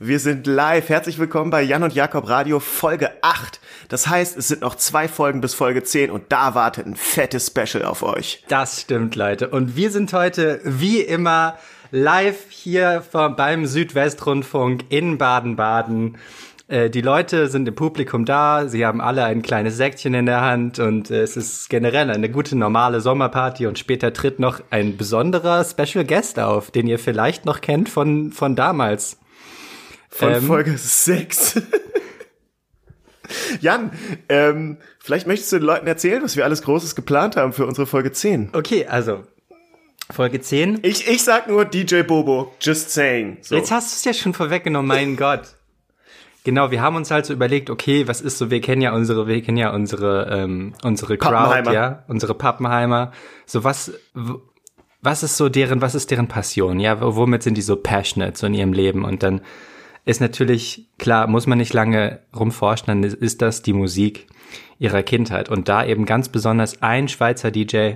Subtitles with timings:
[0.00, 0.88] Wir sind live.
[0.88, 3.60] Herzlich willkommen bei Jan und Jakob Radio Folge 8.
[3.88, 7.46] Das heißt, es sind noch zwei Folgen bis Folge 10 und da wartet ein fettes
[7.46, 8.42] Special auf euch.
[8.48, 9.50] Das stimmt, Leute.
[9.50, 11.58] Und wir sind heute wie immer
[11.92, 16.18] live hier beim Südwestrundfunk in Baden-Baden.
[16.66, 20.40] Äh, die Leute sind im Publikum da, sie haben alle ein kleines Säckchen in der
[20.40, 24.96] Hand und äh, es ist generell eine gute normale Sommerparty und später tritt noch ein
[24.96, 29.18] besonderer Special Guest auf, den ihr vielleicht noch kennt von, von damals.
[30.14, 31.56] Von ähm, Folge 6.
[33.60, 33.90] Jan,
[34.28, 37.84] ähm, vielleicht möchtest du den Leuten erzählen, was wir alles Großes geplant haben für unsere
[37.84, 38.50] Folge 10.
[38.52, 39.24] Okay, also
[40.12, 40.78] Folge 10.
[40.82, 43.38] Ich, ich sag nur DJ Bobo, just saying.
[43.40, 43.56] So.
[43.56, 45.56] Jetzt hast du es ja schon vorweggenommen, mein Gott.
[46.44, 49.26] Genau, wir haben uns halt so überlegt, okay, was ist so, wir kennen ja unsere,
[49.26, 53.10] wir kennen ja unsere, ähm, unsere Crowd, ja, unsere Pappenheimer.
[53.46, 53.90] So was,
[55.00, 58.46] was ist so deren, was ist deren Passion, ja, womit sind die so passionate so
[58.46, 59.40] in ihrem Leben und dann
[60.04, 64.26] ist natürlich, klar, muss man nicht lange rumforschen, dann ist das die Musik
[64.78, 65.48] ihrer Kindheit.
[65.48, 67.94] Und da eben ganz besonders ein Schweizer DJ,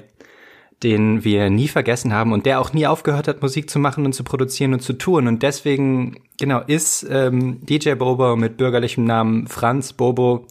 [0.82, 4.12] den wir nie vergessen haben und der auch nie aufgehört hat, Musik zu machen und
[4.12, 5.26] zu produzieren und zu tun.
[5.26, 10.46] Und deswegen, genau, ist ähm, DJ Bobo mit bürgerlichem Namen Franz Bobo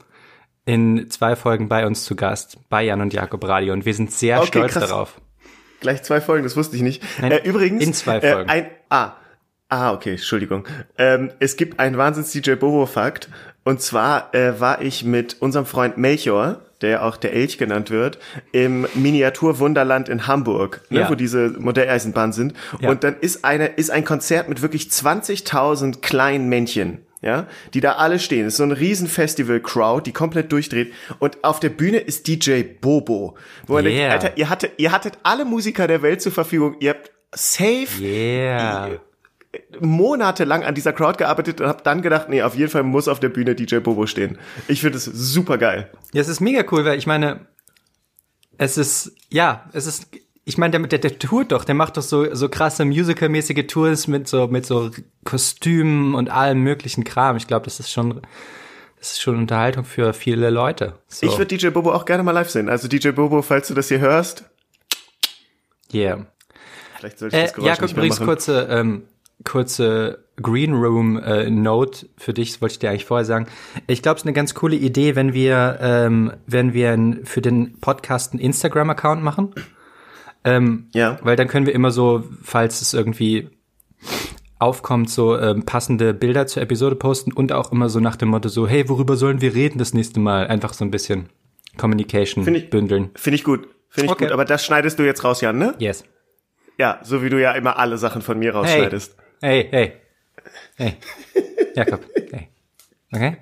[0.65, 3.73] in zwei Folgen bei uns zu Gast, bei Jan und Jakob Radio.
[3.73, 4.89] Und wir sind sehr okay, stolz krass.
[4.89, 5.21] darauf.
[5.79, 7.01] Gleich zwei Folgen, das wusste ich nicht.
[7.21, 7.83] Nein, äh, übrigens.
[7.83, 8.49] In zwei Folgen.
[8.49, 9.13] Äh, ein, ah,
[9.69, 10.65] Ah, okay, Entschuldigung.
[10.97, 13.29] Ähm, es gibt einen Wahnsinns-DJ Bobo-Fakt.
[13.65, 18.17] Und zwar äh, war ich mit unserem Freund Melchior, der auch der Elch genannt wird,
[18.53, 21.09] im Miniaturwunderland in Hamburg, ne, ja.
[21.09, 22.53] wo diese Modelleisenbahnen sind.
[22.79, 22.89] Ja.
[22.89, 27.93] Und dann ist eine ist ein Konzert mit wirklich 20.000 kleinen Männchen, ja, die da
[27.93, 28.45] alle stehen.
[28.45, 30.93] Es ist so ein riesen Festival-Crowd, die komplett durchdreht.
[31.19, 33.35] Und auf der Bühne ist DJ Bobo.
[33.65, 34.11] Wo man yeah.
[34.11, 36.77] denkt, Alter, ihr hattet, ihr hattet alle Musiker der Welt zur Verfügung.
[36.79, 38.91] Ihr habt safe yeah
[39.79, 43.19] monatelang an dieser Crowd gearbeitet und habe dann gedacht, nee, auf jeden Fall muss auf
[43.19, 44.37] der Bühne DJ Bobo stehen.
[44.67, 45.89] Ich finde es super geil.
[46.13, 47.47] Ja, es ist mega cool, weil ich meine,
[48.57, 50.07] es ist, ja, es ist,
[50.45, 54.07] ich meine, der, der, der tourt doch, der macht doch so, so krasse Musical-mäßige Tours
[54.07, 54.91] mit so, mit so
[55.23, 57.37] Kostümen und allem möglichen Kram.
[57.37, 58.21] Ich glaube, das ist schon,
[58.99, 60.93] das ist schon Unterhaltung für viele Leute.
[61.07, 61.27] So.
[61.27, 62.69] Ich würde DJ Bobo auch gerne mal live sehen.
[62.69, 64.45] Also DJ Bobo, falls du das hier hörst.
[65.93, 66.25] Yeah.
[66.97, 69.03] Vielleicht sollte ich das äh, Geräusch Jakob, übrigens kurze, ähm,
[69.43, 73.47] kurze Green Room äh, Note für dich, das wollte ich dir eigentlich vorher sagen.
[73.87, 77.79] Ich glaube, es ist eine ganz coole Idee, wenn wir, ähm, wenn wir für den
[77.79, 79.53] Podcast einen Instagram-Account machen.
[80.43, 81.17] Ähm, ja.
[81.23, 83.49] Weil dann können wir immer so, falls es irgendwie
[84.59, 88.49] aufkommt, so ähm, passende Bilder zur Episode posten und auch immer so nach dem Motto
[88.49, 90.47] so, hey, worüber sollen wir reden das nächste Mal?
[90.47, 91.29] Einfach so ein bisschen
[91.77, 93.09] Communication Find ich, bündeln.
[93.15, 93.67] Finde ich gut.
[93.89, 94.25] Finde ich okay.
[94.25, 94.33] gut.
[94.33, 95.75] Aber das schneidest du jetzt raus, Jan, ne?
[95.79, 96.03] Yes.
[96.77, 99.15] Ja, so wie du ja immer alle Sachen von mir rausschneidest.
[99.17, 99.26] Hey.
[99.41, 99.93] Hey, hey.
[100.75, 100.97] Hey.
[101.75, 102.49] Jakob, hey.
[103.13, 103.37] Okay.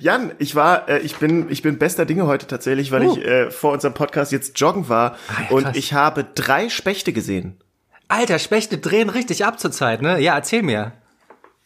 [0.00, 3.16] Jan, ich war, äh, ich bin, ich bin bester Dinge heute tatsächlich, weil uh.
[3.16, 7.12] ich äh, vor unserem Podcast jetzt joggen war ah, ja, und ich habe drei Spechte
[7.12, 7.60] gesehen.
[8.08, 10.20] Alter, Spechte drehen richtig ab zur Zeit, ne?
[10.20, 10.92] Ja, erzähl mir.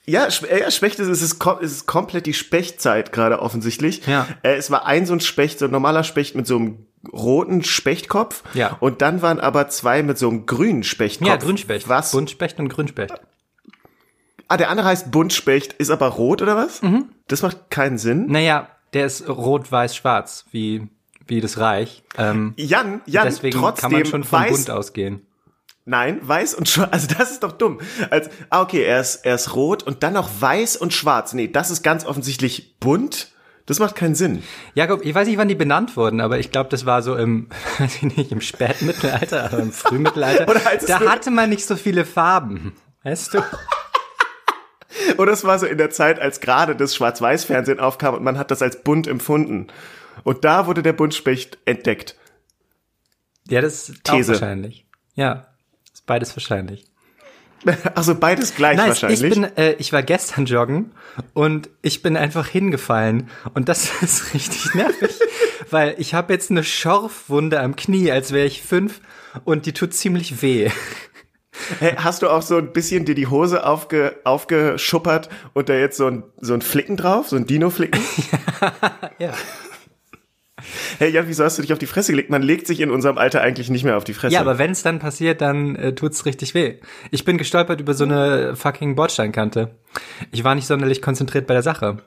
[0.07, 4.07] Ja, äh, ja Spechte, es ist, es ist komplett die Spechtzeit gerade offensichtlich.
[4.07, 4.27] Ja.
[4.43, 7.63] Äh, es war ein so ein Specht, so ein normaler Specht mit so einem roten
[7.63, 8.43] Spechtkopf.
[8.55, 8.77] Ja.
[8.81, 11.29] Und dann waren aber zwei mit so einem grünen Spechtkopf.
[11.29, 11.89] Ja, Grünspecht.
[11.89, 12.13] Was?
[12.13, 13.15] Buntspecht und Grünspecht.
[14.49, 16.83] Ah, der andere heißt Buntspecht, ist aber rot oder was?
[16.83, 17.11] Mhm.
[17.29, 18.27] Das macht keinen Sinn.
[18.27, 20.89] Naja, der ist rot, weiß, schwarz, wie,
[21.27, 22.03] wie das Reich.
[22.17, 25.27] Ähm, Jan, Jan, deswegen trotzdem kann man schon weiß, Bunt ausgehen.
[25.87, 27.81] Nein, weiß und schwarz, also das ist doch dumm.
[28.11, 31.33] Als, ah, okay, er ist, er ist rot und dann noch weiß und schwarz.
[31.33, 33.33] Nee, das ist ganz offensichtlich bunt.
[33.67, 34.43] Das macht keinen Sinn.
[34.75, 37.49] Jakob, ich weiß nicht, wann die benannt wurden, aber ich glaube, das war so im,
[37.79, 40.49] weiß ich nicht, im Spätmittelalter, aber im Frühmittelalter.
[40.49, 42.75] Oder da hatte man nicht so viele Farben.
[43.03, 43.43] Weißt du?
[45.19, 48.51] Oder es war so in der Zeit, als gerade das Schwarz-Weiß-Fernsehen aufkam und man hat
[48.51, 49.69] das als bunt empfunden.
[50.23, 52.17] Und da wurde der Buntspecht entdeckt.
[53.49, 54.33] Ja, das ist These.
[54.33, 54.87] auch wahrscheinlich.
[55.15, 55.49] Ja,
[55.93, 56.87] ist beides wahrscheinlich.
[57.95, 59.23] Also beides gleich nice, wahrscheinlich.
[59.23, 60.93] Ich bin, äh, ich war gestern joggen
[61.33, 65.19] und ich bin einfach hingefallen und das ist richtig nervig,
[65.71, 69.01] weil ich habe jetzt eine Schorfwunde am Knie, als wäre ich fünf
[69.45, 70.71] und die tut ziemlich weh.
[71.79, 75.97] Hey, hast du auch so ein bisschen dir die Hose aufge, aufgeschuppert und da jetzt
[75.97, 78.01] so ein, so ein Flicken drauf, so ein Dino-Flicken?
[79.19, 79.33] ja.
[80.99, 82.31] Hey, ja, wieso hast du dich auf die Fresse gelegt?
[82.31, 84.35] Man legt sich in unserem Alter eigentlich nicht mehr auf die Fresse.
[84.35, 86.79] Ja, aber wenn es dann passiert, dann äh, tut's richtig weh.
[87.11, 89.75] Ich bin gestolpert über so eine fucking Bordsteinkante.
[90.31, 91.99] Ich war nicht sonderlich konzentriert bei der Sache.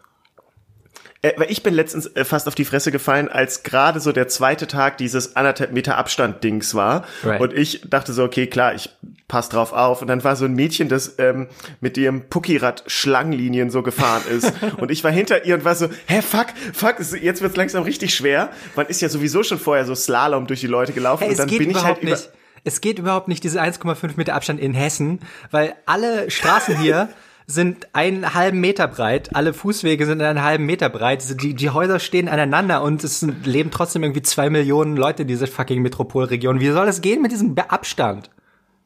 [1.27, 4.27] Äh, weil ich bin letztens äh, fast auf die Fresse gefallen, als gerade so der
[4.27, 7.05] zweite Tag dieses anderthalb Meter Abstand-Dings war.
[7.23, 7.41] Right.
[7.41, 8.89] Und ich dachte so, okay, klar, ich
[9.27, 10.01] pass drauf auf.
[10.01, 11.47] Und dann war so ein Mädchen, das ähm,
[11.81, 14.53] mit ihrem Puckyrad Schlangenlinien so gefahren ist.
[14.77, 18.15] und ich war hinter ihr und war so, hä, fuck, fuck, jetzt wird's langsam richtig
[18.15, 18.49] schwer.
[18.75, 21.23] Man ist ja sowieso schon vorher so Slalom durch die Leute gelaufen.
[21.23, 22.29] Hey, und dann bin ich halt über nicht.
[22.63, 25.19] Es geht überhaupt nicht diese 1,5 Meter Abstand in Hessen,
[25.51, 27.09] weil alle Straßen hier
[27.49, 31.99] sind einen halben Meter breit, alle Fußwege sind einen halben Meter breit, die, die Häuser
[31.99, 36.59] stehen aneinander und es leben trotzdem irgendwie zwei Millionen Leute in dieser fucking Metropolregion.
[36.59, 38.29] Wie soll das gehen mit diesem Abstand?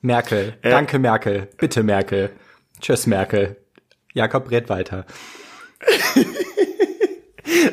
[0.02, 0.70] Merkel, äh.
[0.70, 2.30] danke Merkel, bitte Merkel,
[2.80, 3.58] tschüss Merkel.
[4.14, 5.06] Jakob red weiter.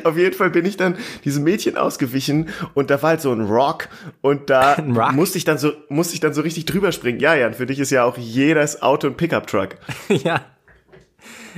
[0.03, 3.41] Auf jeden Fall bin ich dann diesem Mädchen ausgewichen und da war halt so ein
[3.41, 3.89] Rock
[4.21, 5.13] und da Rock?
[5.13, 7.19] musste ich dann so musste ich dann so richtig drüber springen.
[7.19, 9.77] Ja, Jan, für dich ist ja auch jedes Auto ein Pickup Truck.
[10.09, 10.41] ja.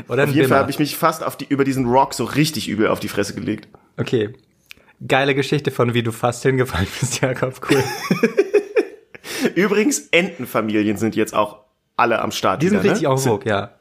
[0.07, 2.67] Oder auf jeden Fall habe ich mich fast auf die, über diesen Rock so richtig
[2.69, 3.67] übel auf die Fresse gelegt.
[3.97, 4.33] Okay.
[5.07, 7.59] Geile Geschichte von wie du fast hingefallen bist, Jakob.
[7.69, 7.83] Cool.
[9.55, 11.61] Übrigens, Entenfamilien sind jetzt auch
[11.97, 12.61] alle am Start.
[12.61, 13.09] Die sind wieder, richtig ne?
[13.09, 13.71] auch hoch, ja.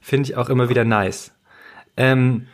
[0.00, 1.32] Finde ich auch immer wieder nice.
[1.96, 2.46] Ähm,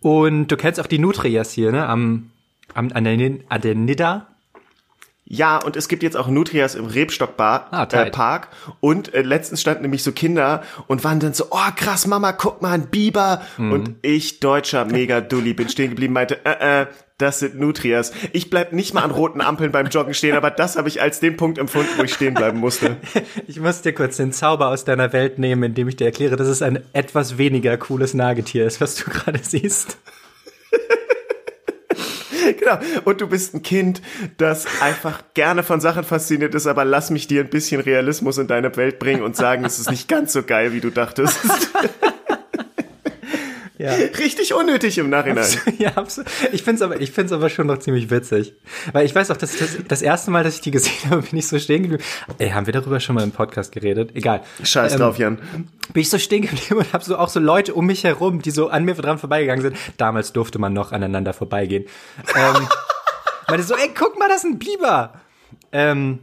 [0.00, 1.86] und du kennst auch die Nutrias hier, ne?
[1.86, 2.30] Am,
[2.74, 4.26] am, an, der, an der Nidda.
[5.32, 7.68] Ja, und es gibt jetzt auch Nutrias im Rebstockpark.
[7.70, 8.48] Ah, äh, Park.
[8.80, 12.60] Und äh, letztens standen nämlich so Kinder und waren dann so, oh krass, Mama, guck
[12.62, 13.40] mal, ein Biber.
[13.56, 13.72] Mhm.
[13.72, 16.86] Und ich, deutscher Mega-Dulli, bin stehen geblieben, meinte, äh, äh,
[17.16, 18.10] das sind Nutrias.
[18.32, 21.20] Ich bleib nicht mal an roten Ampeln beim Joggen stehen, aber das habe ich als
[21.20, 22.96] den Punkt empfunden, wo ich stehen bleiben musste.
[23.46, 26.48] Ich muss dir kurz den Zauber aus deiner Welt nehmen, indem ich dir erkläre, dass
[26.48, 29.96] es ein etwas weniger cooles Nagetier ist, was du gerade siehst.
[32.58, 32.78] genau.
[33.04, 34.02] Und du bist ein Kind,
[34.36, 38.46] das einfach gerne von Sachen fasziniert ist, aber lass mich dir ein bisschen Realismus in
[38.46, 41.38] deine Welt bringen und sagen, es ist nicht ganz so geil, wie du dachtest.
[43.80, 43.94] Ja.
[44.18, 45.48] Richtig unnötig im Nachhinein.
[45.78, 46.30] ja, absolut.
[46.52, 48.52] Ich find's aber, ich find's aber schon noch ziemlich witzig.
[48.92, 51.38] Weil ich weiß auch, dass das, das erste Mal, dass ich die gesehen habe, bin
[51.38, 52.04] ich so stehen geblieben.
[52.36, 54.10] Ey, haben wir darüber schon mal im Podcast geredet?
[54.14, 54.42] Egal.
[54.62, 55.38] Scheiß ähm, drauf, Jan.
[55.94, 58.50] Bin ich so stehen geblieben und habe so auch so Leute um mich herum, die
[58.50, 59.76] so an mir dran vorbeigegangen sind.
[59.96, 61.86] Damals durfte man noch aneinander vorbeigehen.
[62.36, 62.68] ähm,
[63.48, 65.14] meinte so, ey, guck mal, das ist ein Biber.
[65.72, 66.18] Ähm,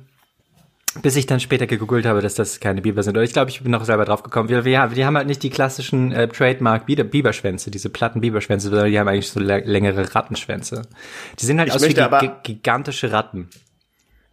[1.02, 3.18] bis ich dann später gegoogelt habe, dass das keine Biber sind.
[3.18, 4.50] Ich glaube, ich bin noch selber drauf gekommen.
[4.50, 8.90] Wir, wir, die haben halt nicht die klassischen äh, Trademark Biberschwänze, diese platten Biberschwänze, sondern
[8.90, 10.84] die haben eigentlich so längere Rattenschwänze.
[11.40, 13.50] Die sehen halt ich aus wie aber, gigantische Ratten.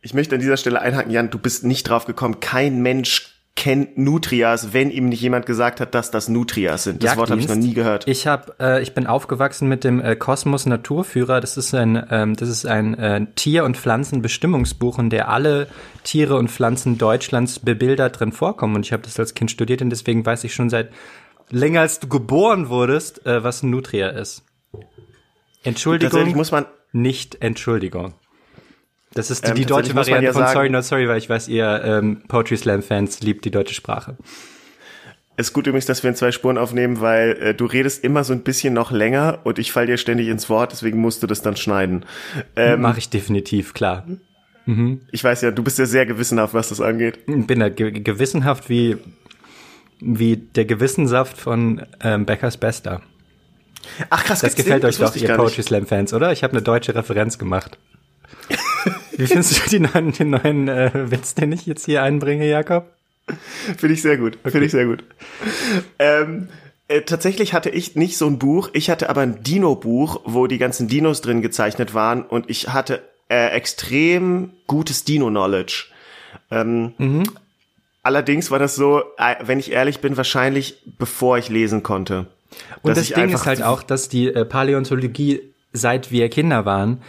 [0.00, 2.40] Ich möchte an dieser Stelle einhaken, Jan, du bist nicht drauf gekommen.
[2.40, 7.02] Kein Mensch kennt Nutrias, wenn ihm nicht jemand gesagt hat, dass das Nutrias sind.
[7.02, 7.18] Das Jagddienst.
[7.18, 8.08] Wort habe ich noch nie gehört.
[8.08, 11.40] Ich habe, äh, ich bin aufgewachsen mit dem äh, Kosmos Naturführer.
[11.40, 15.68] Das ist ein, ähm, das ist ein äh, Tier- und Pflanzenbestimmungsbuch, in der alle
[16.02, 18.74] Tiere und Pflanzen Deutschlands bebildert drin vorkommen.
[18.74, 20.90] Und ich habe das als Kind studiert und deswegen weiß ich schon seit
[21.50, 24.42] länger als du geboren wurdest, äh, was ein Nutria ist.
[25.62, 26.34] Entschuldigung.
[26.34, 28.14] muss man nicht Entschuldigung.
[29.14, 31.28] Das ist die, ähm, die deutsche Variante ja von sagen, Sorry Not Sorry, weil ich
[31.28, 34.16] weiß, ihr ähm, Poetry Slam Fans liebt die deutsche Sprache.
[35.36, 38.22] Es ist gut übrigens, dass wir in zwei Spuren aufnehmen, weil äh, du redest immer
[38.22, 41.26] so ein bisschen noch länger und ich fall dir ständig ins Wort, deswegen musst du
[41.26, 42.04] das dann schneiden.
[42.54, 44.06] Ähm, Mache ich definitiv, klar.
[44.66, 45.00] Mhm.
[45.10, 47.26] Ich weiß ja, du bist ja sehr gewissenhaft, was das angeht.
[47.26, 48.96] Bin da ge gewissenhaft wie,
[50.00, 53.02] wie der Gewissensaft von ähm, Beckers Bester.
[54.10, 54.88] Ach krass, das gefällt den?
[54.88, 56.32] euch doch, ihr Poetry Slam Fans, oder?
[56.32, 57.78] Ich habe eine deutsche Referenz gemacht.
[59.16, 62.90] Wie findest du die neuen, den neuen äh, Witz, den ich jetzt hier einbringe, Jakob?
[63.76, 64.38] Finde ich sehr gut.
[64.40, 64.50] Okay.
[64.50, 65.04] Finde ich sehr gut.
[65.98, 66.48] Ähm,
[66.88, 68.70] äh, tatsächlich hatte ich nicht so ein Buch.
[68.72, 73.02] Ich hatte aber ein Dino-Buch, wo die ganzen Dinos drin gezeichnet waren und ich hatte
[73.28, 75.86] äh, extrem gutes Dino-Knowledge.
[76.50, 77.22] Ähm, mhm.
[78.02, 82.26] Allerdings war das so, äh, wenn ich ehrlich bin, wahrscheinlich bevor ich lesen konnte.
[82.82, 85.40] Und das Ding ist halt auch, dass die äh, Paläontologie,
[85.72, 87.02] seit wir Kinder waren,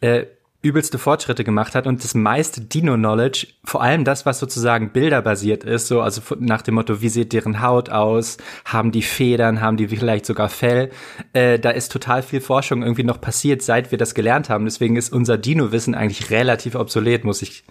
[0.00, 0.24] äh,
[0.66, 5.88] übelste Fortschritte gemacht hat und das meiste Dino-Knowledge, vor allem das, was sozusagen bilderbasiert ist,
[5.88, 9.88] so also nach dem Motto, wie sieht deren Haut aus, haben die Federn, haben die
[9.88, 10.90] vielleicht sogar Fell,
[11.32, 14.64] äh, da ist total viel Forschung irgendwie noch passiert, seit wir das gelernt haben.
[14.64, 17.64] Deswegen ist unser Dino-Wissen eigentlich relativ obsolet, muss ich,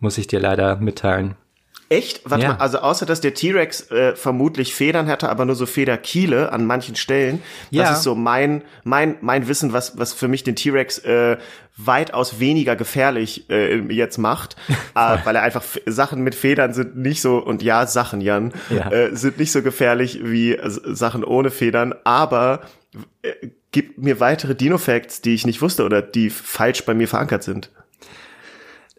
[0.00, 1.34] muss ich dir leider mitteilen.
[1.90, 2.20] Echt?
[2.24, 2.48] Warte ja.
[2.50, 6.66] mal, also außer dass der T-Rex äh, vermutlich Federn hatte, aber nur so Federkiele an
[6.66, 7.42] manchen Stellen.
[7.70, 7.92] Das ja.
[7.94, 11.38] ist so mein mein mein Wissen, was was für mich den T-Rex äh,
[11.78, 14.56] weitaus weniger gefährlich äh, jetzt macht,
[14.94, 18.90] äh, weil er einfach Sachen mit Federn sind nicht so und ja Sachen Jan ja.
[18.90, 22.60] Äh, sind nicht so gefährlich wie äh, Sachen ohne Federn, aber
[23.22, 23.32] äh,
[23.70, 27.70] gibt mir weitere Dino-Facts, die ich nicht wusste oder die falsch bei mir verankert sind.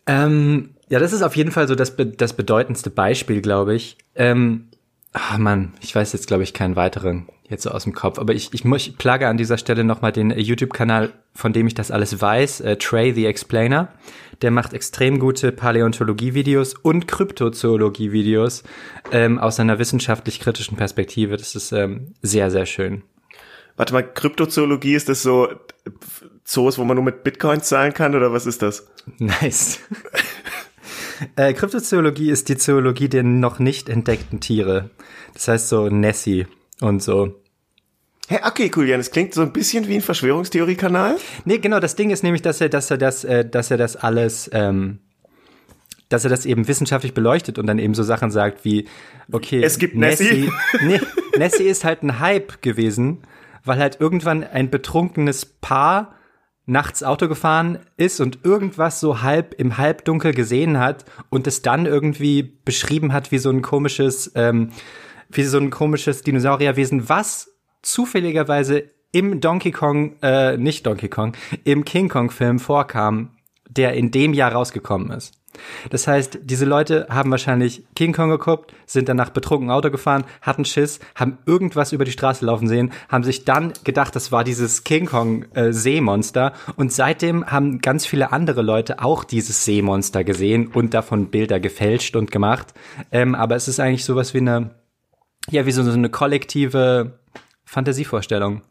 [0.07, 3.97] Ähm ja, das ist auf jeden Fall so das, das bedeutendste Beispiel, glaube ich.
[4.15, 4.69] Ähm,
[5.11, 8.35] Ah Mann, ich weiß jetzt glaube ich keinen weiteren jetzt so aus dem Kopf, aber
[8.35, 12.21] ich ich, ich plage an dieser Stelle nochmal den YouTube-Kanal, von dem ich das alles
[12.21, 13.91] weiß, äh, Trey the Explainer.
[14.43, 18.63] Der macht extrem gute Paläontologie-Videos und Kryptozoologie-Videos
[19.11, 21.37] ähm, aus einer wissenschaftlich-kritischen Perspektive.
[21.37, 23.01] Das ist ähm, sehr sehr schön.
[23.77, 25.47] Warte mal, Kryptozoologie ist das so
[26.43, 28.87] Zoos, wo man nur mit Bitcoin zahlen kann oder was ist das?
[29.17, 29.79] Nice.
[31.35, 34.89] Äh, Kryptozoologie ist die Zoologie der noch nicht entdeckten Tiere.
[35.33, 36.47] Das heißt so Nessie
[36.81, 37.35] und so.
[38.27, 38.99] Hey, okay, cool, Jan.
[38.99, 41.17] Es klingt so ein bisschen wie ein Verschwörungstheorie-Kanal.
[41.45, 41.79] Nee, genau.
[41.79, 44.99] Das Ding ist nämlich, dass er, dass er das, äh, dass er das alles, ähm,
[46.09, 48.87] dass er das eben wissenschaftlich beleuchtet und dann eben so Sachen sagt wie,
[49.31, 50.23] okay, es gibt Nessie.
[50.25, 50.51] Nessie,
[50.83, 51.01] nee,
[51.37, 53.23] Nessie ist halt ein Hype gewesen,
[53.65, 56.15] weil halt irgendwann ein betrunkenes Paar
[56.69, 61.85] nachts Auto gefahren ist und irgendwas so halb im Halbdunkel gesehen hat und es dann
[61.85, 64.69] irgendwie beschrieben hat wie so ein komisches, ähm,
[65.29, 71.33] wie so ein komisches Dinosaurierwesen, was zufälligerweise im Donkey Kong, äh, nicht Donkey Kong,
[71.63, 73.31] im King Kong Film vorkam,
[73.67, 75.38] der in dem Jahr rausgekommen ist.
[75.89, 80.65] Das heißt, diese Leute haben wahrscheinlich King Kong geguckt, sind danach betrunken Auto gefahren, hatten
[80.65, 84.83] Schiss, haben irgendwas über die Straße laufen sehen, haben sich dann gedacht, das war dieses
[84.83, 90.67] King Kong äh, Seemonster und seitdem haben ganz viele andere Leute auch dieses Seemonster gesehen
[90.67, 92.73] und davon Bilder gefälscht und gemacht.
[93.11, 94.75] Ähm, aber es ist eigentlich sowas wie eine,
[95.49, 97.19] ja, wie so, so eine kollektive
[97.65, 98.61] Fantasievorstellung.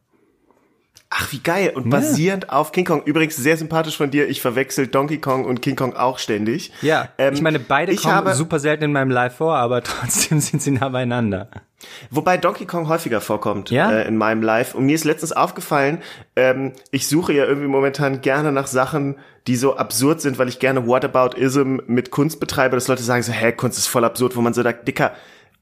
[1.11, 1.73] Ach, wie geil.
[1.75, 2.53] Und basierend ja.
[2.53, 3.03] auf King Kong.
[3.05, 4.29] Übrigens sehr sympathisch von dir.
[4.29, 6.71] Ich verwechsel Donkey Kong und King Kong auch ständig.
[6.83, 9.83] Ja, ähm, ich meine, beide ich kommen habe, super selten in meinem Live vor, aber
[9.83, 11.49] trotzdem sind sie nah beieinander.
[12.11, 13.91] Wobei Donkey Kong häufiger vorkommt ja?
[13.91, 14.75] äh, in meinem Live.
[14.75, 16.03] Und mir ist letztens aufgefallen,
[16.37, 20.59] ähm, ich suche ja irgendwie momentan gerne nach Sachen, die so absurd sind, weil ich
[20.59, 24.43] gerne Whataboutism mit Kunst betreibe, dass Leute sagen so, hä, Kunst ist voll absurd, wo
[24.43, 25.13] man so sagt, Dicker,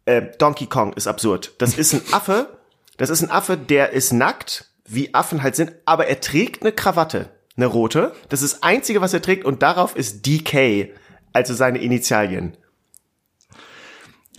[0.07, 1.53] äh, Donkey Kong ist absurd.
[1.59, 2.49] Das ist ein Affe,
[2.97, 6.73] das ist ein Affe, der ist nackt, wie Affen halt sind, aber er trägt eine
[6.73, 8.13] Krawatte, eine rote.
[8.29, 10.91] Das ist das Einzige, was er trägt und darauf ist DK,
[11.33, 12.57] also seine Initialien.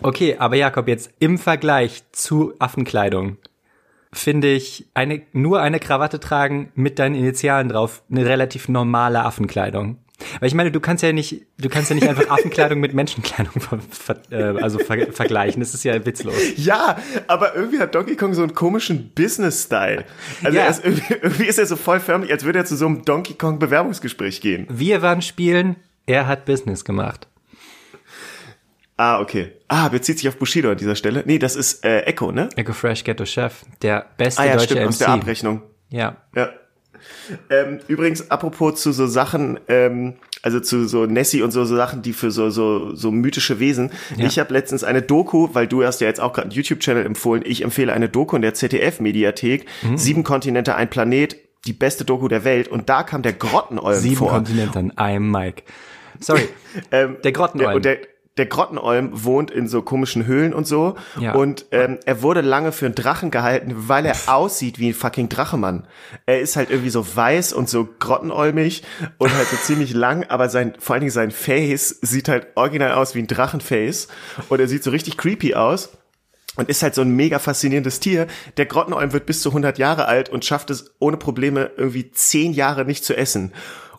[0.01, 3.37] Okay, aber Jakob, jetzt im Vergleich zu Affenkleidung
[4.13, 9.97] finde ich eine, nur eine Krawatte tragen mit deinen Initialen drauf eine relativ normale Affenkleidung.
[10.39, 13.61] Weil ich meine, du kannst ja nicht, du kannst ja nicht einfach Affenkleidung mit Menschenkleidung
[13.61, 15.59] ver, ver, äh, also ver, vergleichen.
[15.59, 16.35] Das ist ja witzlos.
[16.55, 16.97] Ja,
[17.27, 20.05] aber irgendwie hat Donkey Kong so einen komischen Business-Style.
[20.43, 20.65] Also ja.
[20.65, 23.35] ist irgendwie, irgendwie, ist er so voll förmlich, als würde er zu so einem Donkey
[23.35, 24.65] Kong Bewerbungsgespräch gehen.
[24.69, 25.75] Wir waren spielen,
[26.07, 27.27] er hat Business gemacht.
[28.97, 29.51] Ah, okay.
[29.67, 31.23] Ah, bezieht sich auf Bushido an dieser Stelle.
[31.27, 32.49] Nee, das ist äh, Echo, ne?
[32.55, 34.87] Echo Fresh Ghetto Chef, der beste ah, ja, deutsche stimmt, MC.
[34.89, 35.61] Aus der Abrechnung.
[35.89, 36.17] Ja.
[36.35, 36.49] Ja.
[37.49, 42.01] Ähm, übrigens, apropos zu so Sachen, ähm, also zu so Nessie und so, so Sachen,
[42.01, 43.91] die für so so so mythische Wesen.
[44.15, 44.25] Ja.
[44.25, 47.43] Ich habe letztens eine Doku, weil du hast ja jetzt auch gerade einen YouTube-Channel empfohlen.
[47.45, 49.65] Ich empfehle eine Doku in der ZDF-Mediathek.
[49.83, 49.97] Mhm.
[49.97, 52.67] Sieben Kontinente, ein Planet, die beste Doku der Welt.
[52.67, 53.95] Und da kam der Grottenolm vor.
[53.95, 55.63] Sieben Kontinente, I'm Mike.
[56.19, 56.47] Sorry,
[56.91, 57.81] ähm, der Grottenolm.
[57.81, 57.99] Der,
[58.37, 60.95] der Grottenolm wohnt in so komischen Höhlen und so.
[61.19, 61.33] Ja.
[61.33, 65.29] Und ähm, er wurde lange für einen Drachen gehalten, weil er aussieht wie ein fucking
[65.29, 65.87] Drachemann.
[66.25, 68.83] Er ist halt irgendwie so weiß und so grottenolmig
[69.17, 72.93] und halt so ziemlich lang, aber sein, vor allen Dingen sein Face sieht halt original
[72.93, 74.07] aus wie ein Drachenface.
[74.49, 75.89] Und er sieht so richtig creepy aus
[76.57, 78.27] und ist halt so ein mega faszinierendes Tier.
[78.57, 82.53] Der Grottenolm wird bis zu 100 Jahre alt und schafft es ohne Probleme irgendwie 10
[82.53, 83.53] Jahre nicht zu essen.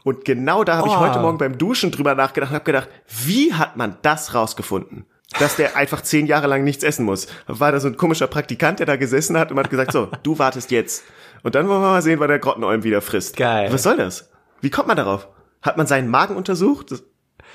[0.05, 0.93] Und genau da habe oh.
[0.93, 2.88] ich heute Morgen beim Duschen drüber nachgedacht und habe gedacht,
[3.25, 5.07] wie hat man das rausgefunden?
[5.38, 7.26] Dass der einfach zehn Jahre lang nichts essen muss.
[7.47, 10.38] War da so ein komischer Praktikant, der da gesessen hat und hat gesagt, so, du
[10.38, 11.05] wartest jetzt.
[11.43, 13.37] Und dann wollen wir mal sehen, wann der Grottenolm wieder frisst.
[13.37, 13.73] Geil.
[13.73, 14.31] Was soll das?
[14.61, 15.28] Wie kommt man darauf?
[15.61, 16.95] Hat man seinen Magen untersucht?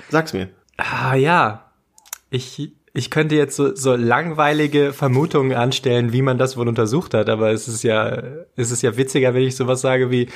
[0.08, 0.50] Sag's mir.
[0.76, 1.72] Ah, ja.
[2.30, 7.28] Ich, ich könnte jetzt so, so langweilige Vermutungen anstellen, wie man das wohl untersucht hat,
[7.28, 8.22] aber es ist ja,
[8.56, 10.28] es ist ja witziger, wenn ich sowas sage wie,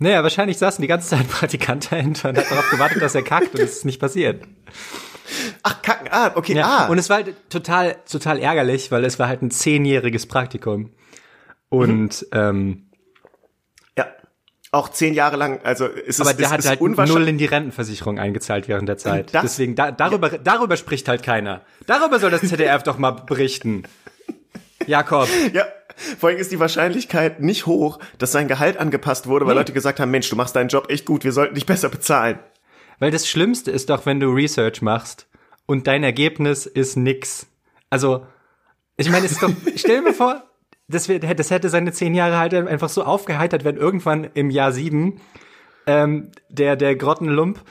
[0.00, 3.54] naja, wahrscheinlich saßen die ganze Zeit Praktikant dahinter und hat darauf gewartet, dass er kackt
[3.54, 4.42] und es ist nicht passiert.
[5.62, 6.86] Ach, kacken, ah, okay, ja, ah.
[6.88, 10.90] Und es war halt total, total ärgerlich, weil es war halt ein zehnjähriges Praktikum.
[11.68, 12.28] Und, mhm.
[12.32, 12.86] ähm,
[13.96, 14.06] ja,
[14.72, 17.36] auch zehn Jahre lang, also ist es Aber der ist, hat ist halt null in
[17.36, 19.34] die Rentenversicherung eingezahlt während der Zeit.
[19.34, 21.60] Das, Deswegen, da, darüber, darüber spricht halt keiner.
[21.86, 23.84] Darüber soll das ZDF doch mal berichten.
[24.86, 25.28] Jakob.
[25.52, 25.66] Ja,
[26.18, 29.60] vor allem ist die Wahrscheinlichkeit nicht hoch, dass sein Gehalt angepasst wurde, weil nee.
[29.60, 32.38] Leute gesagt haben, Mensch, du machst deinen Job echt gut, wir sollten dich besser bezahlen.
[32.98, 35.26] Weil das Schlimmste ist doch, wenn du Research machst
[35.66, 37.46] und dein Ergebnis ist nix.
[37.88, 38.26] Also,
[38.96, 40.42] ich meine, es ist doch, stell dir mal vor,
[40.88, 45.20] das, das hätte seine zehn Jahre halt einfach so aufgeheitert, wenn irgendwann im Jahr sieben
[45.86, 47.62] ähm, der, der Grottenlump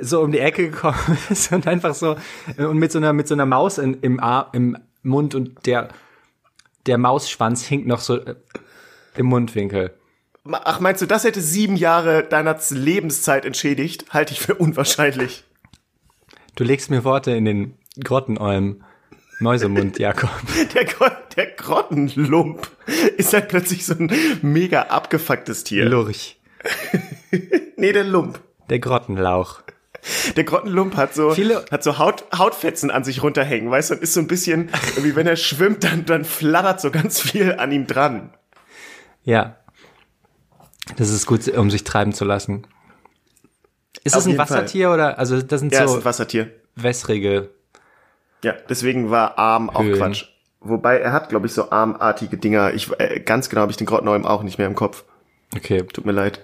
[0.00, 2.16] so um die Ecke gekommen ist und einfach so
[2.56, 5.88] und mit so einer mit so einer Maus in, im, Ar im Mund und der,
[6.86, 8.34] der Mausschwanz hinkt noch so äh,
[9.16, 9.94] im Mundwinkel.
[10.50, 14.06] Ach, meinst du, das hätte sieben Jahre deiner Lebenszeit entschädigt?
[14.10, 15.44] Halte ich für unwahrscheinlich.
[16.56, 18.82] Du legst mir Worte in den Grottenolm.
[19.38, 20.30] Mäusemund, Jakob.
[20.74, 20.86] Der,
[21.36, 22.70] der Grottenlump
[23.16, 24.12] ist halt plötzlich so ein
[24.42, 25.86] mega abgefucktes Tier.
[25.86, 26.38] Lurch.
[27.76, 28.40] nee, der Lump.
[28.68, 29.62] Der Grottenlauch.
[30.36, 34.02] Der Grottenlump hat so, Viele hat so Haut, Hautfetzen an sich runterhängen, weißt du, und
[34.02, 37.70] ist so ein bisschen, wie wenn er schwimmt, dann, dann flattert so ganz viel an
[37.72, 38.34] ihm dran.
[39.22, 39.56] Ja.
[40.96, 42.66] Das ist gut, um sich treiben zu lassen.
[44.04, 44.94] Ist es ein Wassertier Fall.
[44.94, 45.94] oder, also das sind ja, so.
[45.94, 46.50] ist ein Wassertier.
[46.74, 47.50] Wässrige.
[48.42, 49.98] Ja, deswegen war Arm auch Höhlen.
[49.98, 50.24] Quatsch.
[50.58, 52.72] Wobei er hat, glaube ich, so armartige Dinger.
[52.74, 55.04] Ich, äh, ganz genau habe ich den Grottenolm auch nicht mehr im Kopf.
[55.54, 55.82] Okay.
[55.92, 56.40] Tut mir leid.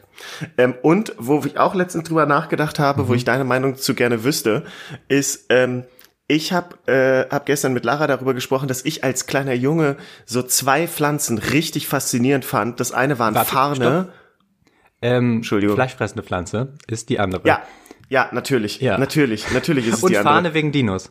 [0.57, 3.09] Ähm, und wo ich auch letztens drüber nachgedacht habe, mhm.
[3.09, 4.65] wo ich deine Meinung zu gerne wüsste,
[5.09, 5.85] ist, ähm,
[6.27, 9.97] ich habe äh, hab gestern mit Lara darüber gesprochen, dass ich als kleiner Junge
[10.27, 12.81] so zwei Pflanzen richtig faszinierend fand.
[12.81, 14.13] Das eine waren Warte, Farne.
[15.01, 15.75] Ähm, Entschuldigung.
[15.77, 17.47] Fleischfressende Pflanze ist die andere.
[17.47, 17.63] Ja,
[18.11, 18.81] ja, natürlich.
[18.81, 18.99] Ja.
[18.99, 20.35] Natürlich, natürlich ist es Und die andere.
[20.35, 21.11] Und Fahne wegen Dinos.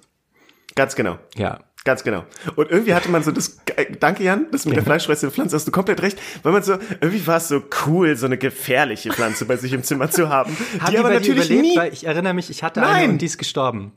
[0.76, 1.18] Ganz genau.
[1.36, 1.60] Ja.
[1.88, 2.26] Ganz genau.
[2.58, 3.62] Und irgendwie hatte man so das,
[4.02, 7.26] danke Jan, das mit der fleischfressenden Pflanze hast du komplett recht, weil man so, irgendwie
[7.26, 10.52] war es so cool, so eine gefährliche Pflanze bei sich im Zimmer zu haben.
[10.82, 11.62] Haben die, aber natürlich überlebt?
[11.62, 11.78] nie.
[11.78, 12.94] Weil ich erinnere mich, ich hatte Nein.
[12.94, 13.94] eine und die ist gestorben.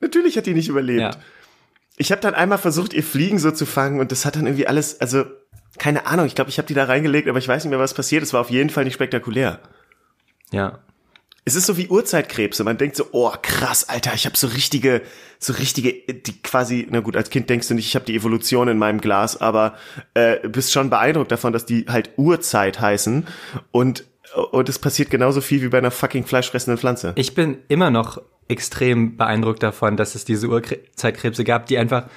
[0.00, 0.98] Natürlich hat die nicht überlebt.
[0.98, 1.10] Ja.
[1.98, 4.66] Ich habe dann einmal versucht, ihr Fliegen so zu fangen und das hat dann irgendwie
[4.66, 5.26] alles, also
[5.76, 7.92] keine Ahnung, ich glaube, ich habe die da reingelegt, aber ich weiß nicht mehr, was
[7.92, 8.22] passiert.
[8.22, 9.60] Es war auf jeden Fall nicht spektakulär.
[10.52, 10.78] Ja.
[11.48, 12.64] Es ist so wie Urzeitkrebse.
[12.64, 15.02] Man denkt so, oh krass, Alter, ich habe so richtige,
[15.38, 18.66] so richtige, die quasi, na gut, als Kind denkst du nicht, ich habe die Evolution
[18.66, 19.76] in meinem Glas, aber
[20.14, 23.28] äh, bist schon beeindruckt davon, dass die halt Urzeit heißen
[23.70, 24.04] und
[24.50, 27.12] und es passiert genauso viel wie bei einer fucking fleischfressenden Pflanze.
[27.14, 32.08] Ich bin immer noch extrem beeindruckt davon, dass es diese Urzeitkrebse gab, die einfach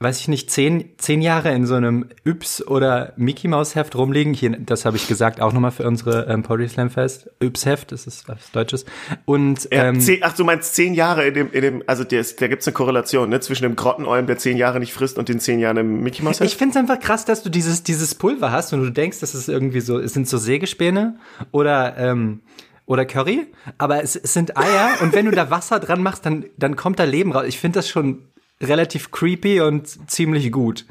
[0.00, 4.34] weiß ich nicht, zehn, zehn Jahre in so einem Yps oder Mickey Mouse Heft rumliegen.
[4.34, 7.30] Hier, das habe ich gesagt, auch nochmal für unsere ähm, Poetry Slam Fest.
[7.40, 8.84] Yps Heft, das ist was Deutsches.
[9.24, 12.24] Und ja, ähm, zehn, ach, du meinst zehn Jahre in dem, in dem, also der,
[12.38, 15.40] da gibt's eine Korrelation, ne, zwischen dem Grottenolm, der zehn Jahre nicht frisst, und den
[15.40, 16.50] zehn Jahren im Mickey Mouse Heft.
[16.50, 19.34] Ich finde es einfach krass, dass du dieses, dieses Pulver hast und du denkst, das
[19.34, 21.18] ist irgendwie so, es sind so Sägespäne
[21.52, 22.40] oder ähm,
[22.86, 23.46] oder Curry,
[23.78, 26.98] aber es, es sind Eier und wenn du da Wasser dran machst, dann, dann kommt
[26.98, 27.44] da Leben raus.
[27.46, 28.26] Ich finde das schon
[28.60, 30.86] relativ creepy und ziemlich gut.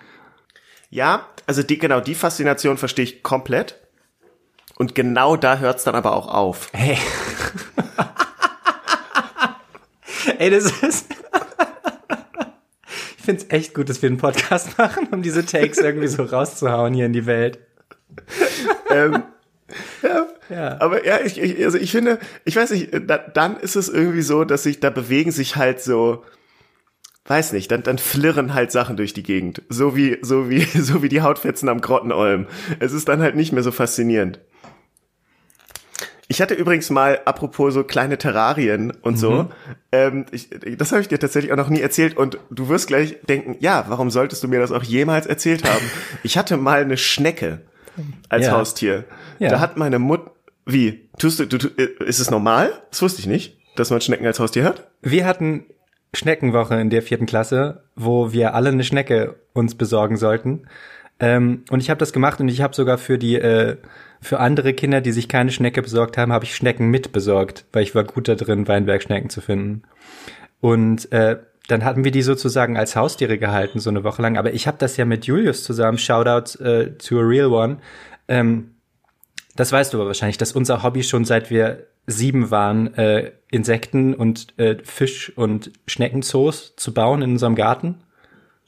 [0.89, 3.80] Ja, also die, genau, die Faszination verstehe ich komplett.
[4.76, 6.69] Und genau da hört es dann aber auch auf.
[6.73, 6.97] Hey.
[10.38, 11.08] Ey, das ist.
[13.17, 16.23] ich finde es echt gut, dass wir einen Podcast machen, um diese Takes irgendwie so
[16.23, 17.60] rauszuhauen hier in die Welt.
[18.89, 19.23] ähm,
[20.02, 20.82] ja, ja.
[20.82, 24.21] Aber ja, ich, ich, also ich finde, ich weiß nicht, da, dann ist es irgendwie
[24.21, 26.23] so, dass sich, da bewegen sich halt so
[27.26, 29.62] weiß nicht, dann, dann flirren halt Sachen durch die Gegend.
[29.70, 32.48] So wie, so wie, so wie die Hautfetzen am Grottenolm.
[32.80, 34.40] Es ist dann halt nicht mehr so faszinierend.
[36.30, 39.50] Ich hatte übrigens mal, apropos so kleine Terrarien und so, mhm.
[39.92, 43.18] ähm, ich, das habe ich dir tatsächlich auch noch nie erzählt und du wirst gleich
[43.28, 45.84] denken, ja, warum solltest du mir das auch jemals erzählt haben?
[46.24, 47.62] ich hatte mal eine Schnecke
[48.30, 48.54] als ja.
[48.54, 49.04] Haustier.
[49.38, 49.50] Ja.
[49.50, 50.32] Da hat meine Mutter,
[50.66, 52.72] wie, tust du, du, du, ist es normal?
[52.90, 54.90] Das wusste ich nicht, dass man Schnecken als Haustier hat.
[55.02, 55.66] Wir hatten
[56.13, 60.67] Schneckenwoche in der vierten Klasse, wo wir alle eine Schnecke uns besorgen sollten.
[61.19, 63.78] Ähm, und ich habe das gemacht und ich habe sogar für die äh,
[64.21, 67.93] für andere Kinder, die sich keine Schnecke besorgt haben, habe ich Schnecken mitbesorgt, weil ich
[67.93, 69.84] war gut da drin, Weinbergschnecken zu finden.
[70.62, 74.38] Und äh, dann hatten wir die sozusagen als Haustiere gehalten, so eine Woche lang.
[74.38, 77.78] Aber ich habe das ja mit Julius zusammen, Shoutout äh, to a real one.
[78.28, 78.71] Ähm,
[79.56, 84.13] das weißt du aber wahrscheinlich, dass unser Hobby schon seit wir sieben waren, äh, Insekten
[84.13, 88.04] und äh, Fisch- und Schneckenzoos zu bauen in unserem Garten?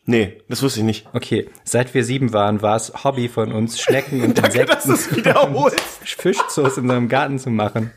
[0.05, 1.07] Nee, das wusste ich nicht.
[1.13, 5.79] Okay, seit wir sieben waren, war es Hobby von uns, Schnecken und Danke, Insekten wiederholst.
[6.03, 7.91] Fischzoos in unserem Garten zu machen.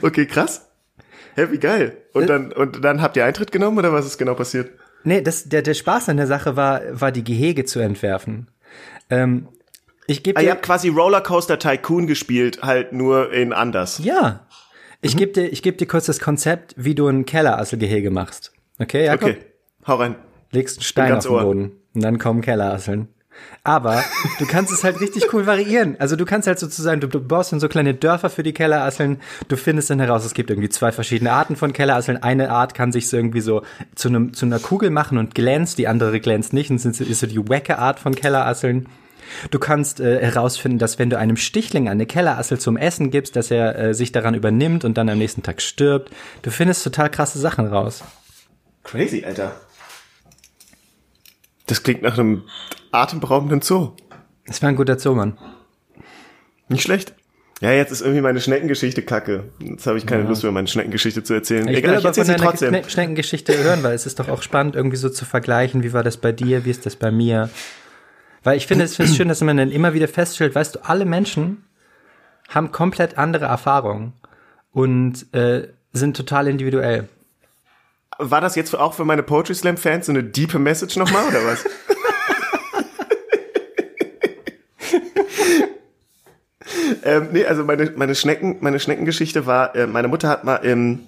[0.00, 0.68] Okay, krass.
[1.34, 1.96] Hä, wie geil.
[2.12, 4.70] Und äh, dann, und dann habt ihr Eintritt genommen oder was ist genau passiert?
[5.04, 8.50] Nee, das, der, der Spaß an der Sache war, war die Gehege zu entwerfen.
[9.10, 9.48] Ähm,
[10.06, 14.00] ich gebe ah, ihr habt quasi Rollercoaster Tycoon gespielt, halt nur in anders.
[14.02, 14.46] Ja.
[15.00, 15.18] Ich mhm.
[15.18, 18.52] gebe dir, ich geb dir kurz das Konzept, wie du ein Kellerasselgehege machst.
[18.78, 19.30] Okay, Jakob?
[19.30, 19.38] Okay,
[19.86, 20.16] hau rein.
[20.50, 23.08] Legst einen Stein auf den Boden und dann kommen Kellerasseln.
[23.64, 24.04] Aber
[24.38, 25.96] du kannst es halt richtig cool variieren.
[25.98, 29.20] Also du kannst halt sozusagen, du, du baust dann so kleine Dörfer für die Kellerasseln.
[29.48, 32.22] Du findest dann heraus, es gibt irgendwie zwei verschiedene Arten von Kellerasseln.
[32.22, 33.62] Eine Art kann sich so irgendwie so
[33.94, 36.70] zu, einem, zu einer Kugel machen und glänzt, die andere glänzt nicht.
[36.70, 38.88] Und das ist so die wacke Art von Kellerasseln.
[39.50, 43.50] Du kannst äh, herausfinden, dass wenn du einem Stichling eine Kellerassel zum Essen gibst, dass
[43.50, 46.10] er äh, sich daran übernimmt und dann am nächsten Tag stirbt.
[46.42, 48.02] Du findest total krasse Sachen raus.
[48.84, 49.52] Crazy, Alter.
[51.66, 52.44] Das klingt nach einem
[52.90, 53.92] atemberaubenden Zoo.
[54.46, 55.38] Das war ein guter Zoo, Mann.
[56.68, 57.14] Nicht schlecht.
[57.60, 59.44] Ja, jetzt ist irgendwie meine Schneckengeschichte kacke.
[59.60, 60.28] Jetzt habe ich keine ja.
[60.28, 61.68] Lust mehr, meine Schneckengeschichte zu erzählen.
[61.68, 62.82] Ich Egal, will aber ich von deiner trotzdem.
[62.88, 66.16] Schneckengeschichte hören, weil es ist doch auch spannend, irgendwie so zu vergleichen, wie war das
[66.16, 67.50] bei dir, wie ist das bei mir.
[68.44, 71.04] Weil ich finde es ist schön, dass man dann immer wieder feststellt, weißt du, alle
[71.04, 71.64] Menschen
[72.48, 74.12] haben komplett andere Erfahrungen
[74.72, 77.08] und äh, sind total individuell.
[78.18, 81.46] War das jetzt auch für meine Poetry Slam Fans so eine diepe Message nochmal oder
[81.46, 81.64] was?
[87.04, 91.00] ähm, nee, also meine, meine Schnecken, meine Schneckengeschichte war, äh, meine Mutter hat mal im,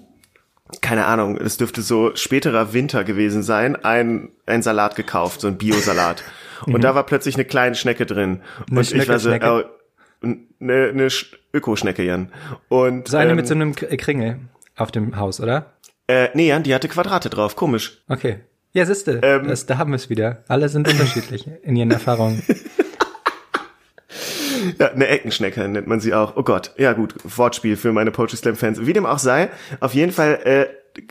[0.80, 5.58] keine Ahnung, es dürfte so späterer Winter gewesen sein, ein, ein Salat gekauft, so ein
[5.58, 6.22] Biosalat.
[6.66, 6.80] Und mhm.
[6.80, 8.40] da war plötzlich eine kleine Schnecke drin.
[8.70, 9.38] Eine und ich war so, äh,
[10.22, 11.08] eine, eine
[11.52, 12.32] Ökoschnecke, Jan.
[12.68, 14.40] Und, so eine ähm, mit so einem Kringel
[14.76, 15.74] auf dem Haus, oder?
[16.06, 18.02] Äh, nee, Jan, die hatte Quadrate drauf, komisch.
[18.08, 18.40] Okay.
[18.72, 20.42] Ja, siehste, ähm, das, da haben wir es wieder.
[20.48, 22.42] Alle sind unterschiedlich in ihren Erfahrungen.
[24.78, 26.36] Ja, eine Eckenschnecke nennt man sie auch.
[26.36, 28.86] Oh Gott, ja gut, Wortspiel für meine Poetry Slam Fans.
[28.86, 29.50] Wie dem auch sei,
[29.80, 30.66] auf jeden Fall äh,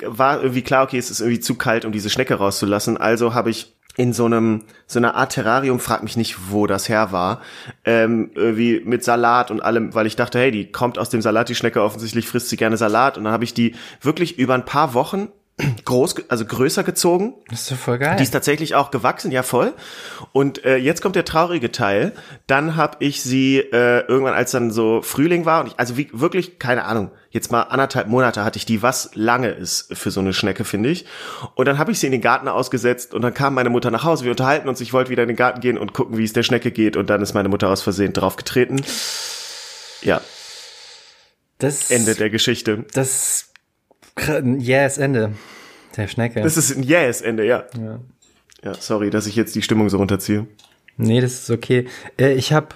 [0.05, 2.97] war irgendwie klar, okay, es ist irgendwie zu kalt, um diese Schnecke rauszulassen.
[2.97, 6.89] Also habe ich in so einem so einer Art Terrarium, frag mich nicht, wo das
[6.89, 7.41] her war,
[7.86, 11.49] ähm, irgendwie mit Salat und allem, weil ich dachte, hey, die kommt aus dem Salat,
[11.49, 13.17] die Schnecke offensichtlich frisst sie gerne Salat.
[13.17, 15.29] Und dann habe ich die wirklich über ein paar Wochen
[15.85, 17.35] groß, also größer gezogen.
[17.49, 18.15] Das ist so voll geil.
[18.17, 19.73] Die ist tatsächlich auch gewachsen, ja voll.
[20.31, 22.13] Und äh, jetzt kommt der traurige Teil.
[22.47, 26.09] Dann habe ich sie äh, irgendwann, als dann so Frühling war, und ich, also wie,
[26.11, 27.11] wirklich keine Ahnung.
[27.29, 30.89] Jetzt mal anderthalb Monate hatte ich die, was lange ist für so eine Schnecke, finde
[30.89, 31.05] ich.
[31.55, 34.03] Und dann habe ich sie in den Garten ausgesetzt und dann kam meine Mutter nach
[34.03, 34.23] Hause.
[34.23, 34.81] Wir unterhalten uns.
[34.81, 36.97] Ich wollte wieder in den Garten gehen und gucken, wie es der Schnecke geht.
[36.97, 38.81] Und dann ist meine Mutter aus Versehen draufgetreten.
[40.01, 40.21] Ja.
[41.59, 42.85] Das Ende der Geschichte.
[42.93, 43.52] Das
[44.60, 45.34] Yes, Ende.
[45.97, 46.41] Der Schnecke.
[46.41, 47.65] Das ist ein Yes-Ende, ja.
[47.78, 47.99] ja.
[48.63, 50.47] Ja, sorry, dass ich jetzt die Stimmung so runterziehe.
[50.97, 51.88] Nee, das ist okay.
[52.17, 52.69] Äh, ich habe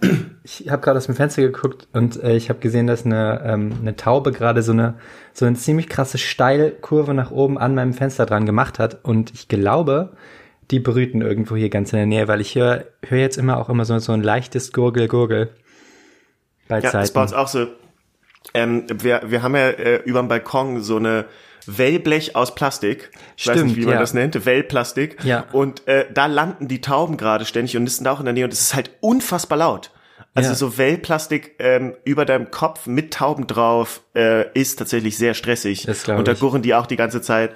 [0.44, 3.72] ich hab gerade aus dem Fenster geguckt und äh, ich habe gesehen, dass eine, ähm,
[3.80, 4.94] eine Taube gerade so eine
[5.32, 9.48] so eine ziemlich krasse Steilkurve nach oben an meinem Fenster dran gemacht hat und ich
[9.48, 10.10] glaube,
[10.70, 13.68] die brüten irgendwo hier ganz in der Nähe, weil ich höre hör jetzt immer auch
[13.68, 15.50] immer so so ein leichtes Gurgel Gurgel.
[16.68, 16.98] Bei ja, Zeiten.
[16.98, 17.66] das bei uns auch so.
[18.54, 21.26] Ähm, wir, wir haben ja äh, über dem Balkon so eine
[21.66, 23.10] Wellblech aus Plastik.
[23.36, 24.00] Ich Stimmt, weiß nicht, wie man ja.
[24.00, 24.44] das nennt.
[24.44, 25.24] Wellplastik.
[25.24, 25.46] Ja.
[25.52, 28.52] Und äh, da landen die Tauben gerade ständig und nisten auch in der Nähe und
[28.52, 29.90] es ist halt unfassbar laut.
[30.34, 30.54] Also ja.
[30.54, 35.84] so Wellplastik ähm, über deinem Kopf mit Tauben drauf äh, ist tatsächlich sehr stressig.
[35.84, 37.52] Das und da gurren die auch die ganze Zeit.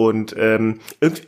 [0.00, 0.80] Und ähm,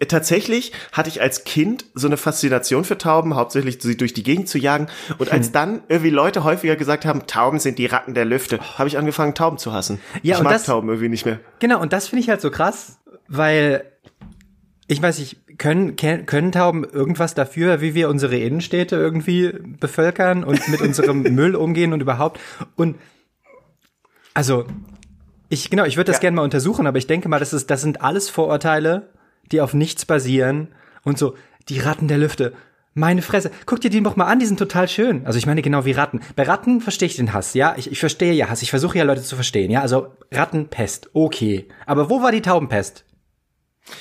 [0.09, 4.49] tatsächlich hatte ich als Kind so eine Faszination für Tauben, hauptsächlich sie durch die Gegend
[4.49, 4.87] zu jagen.
[5.19, 5.53] Und als hm.
[5.53, 9.35] dann irgendwie Leute häufiger gesagt haben, Tauben sind die Ratten der Lüfte, habe ich angefangen,
[9.35, 10.01] Tauben zu hassen.
[10.23, 11.39] Ja, ich mag das, Tauben irgendwie nicht mehr.
[11.59, 13.85] Genau, und das finde ich halt so krass, weil
[14.87, 20.67] ich weiß nicht, können, können Tauben irgendwas dafür, wie wir unsere Innenstädte irgendwie bevölkern und
[20.69, 22.41] mit unserem Müll umgehen und überhaupt?
[22.77, 22.97] Und
[24.33, 24.65] also
[25.53, 26.23] ich, genau, ich würde das ja.
[26.23, 29.11] gerne mal untersuchen, aber ich denke mal, das ist, das sind alles Vorurteile,
[29.51, 30.69] die auf nichts basieren
[31.05, 31.35] und so,
[31.69, 32.55] die Ratten der Lüfte.
[32.95, 33.51] Meine Fresse.
[33.67, 35.27] Guck dir die doch mal an, die sind total schön.
[35.27, 36.21] Also ich meine genau wie Ratten.
[36.37, 37.75] Bei Ratten verstehe ich den Hass, ja.
[37.77, 38.63] Ich, ich verstehe ja Hass.
[38.63, 39.83] Ich versuche ja Leute zu verstehen, ja.
[39.83, 41.69] Also Rattenpest, okay.
[41.87, 43.05] Aber wo war die Taubenpest?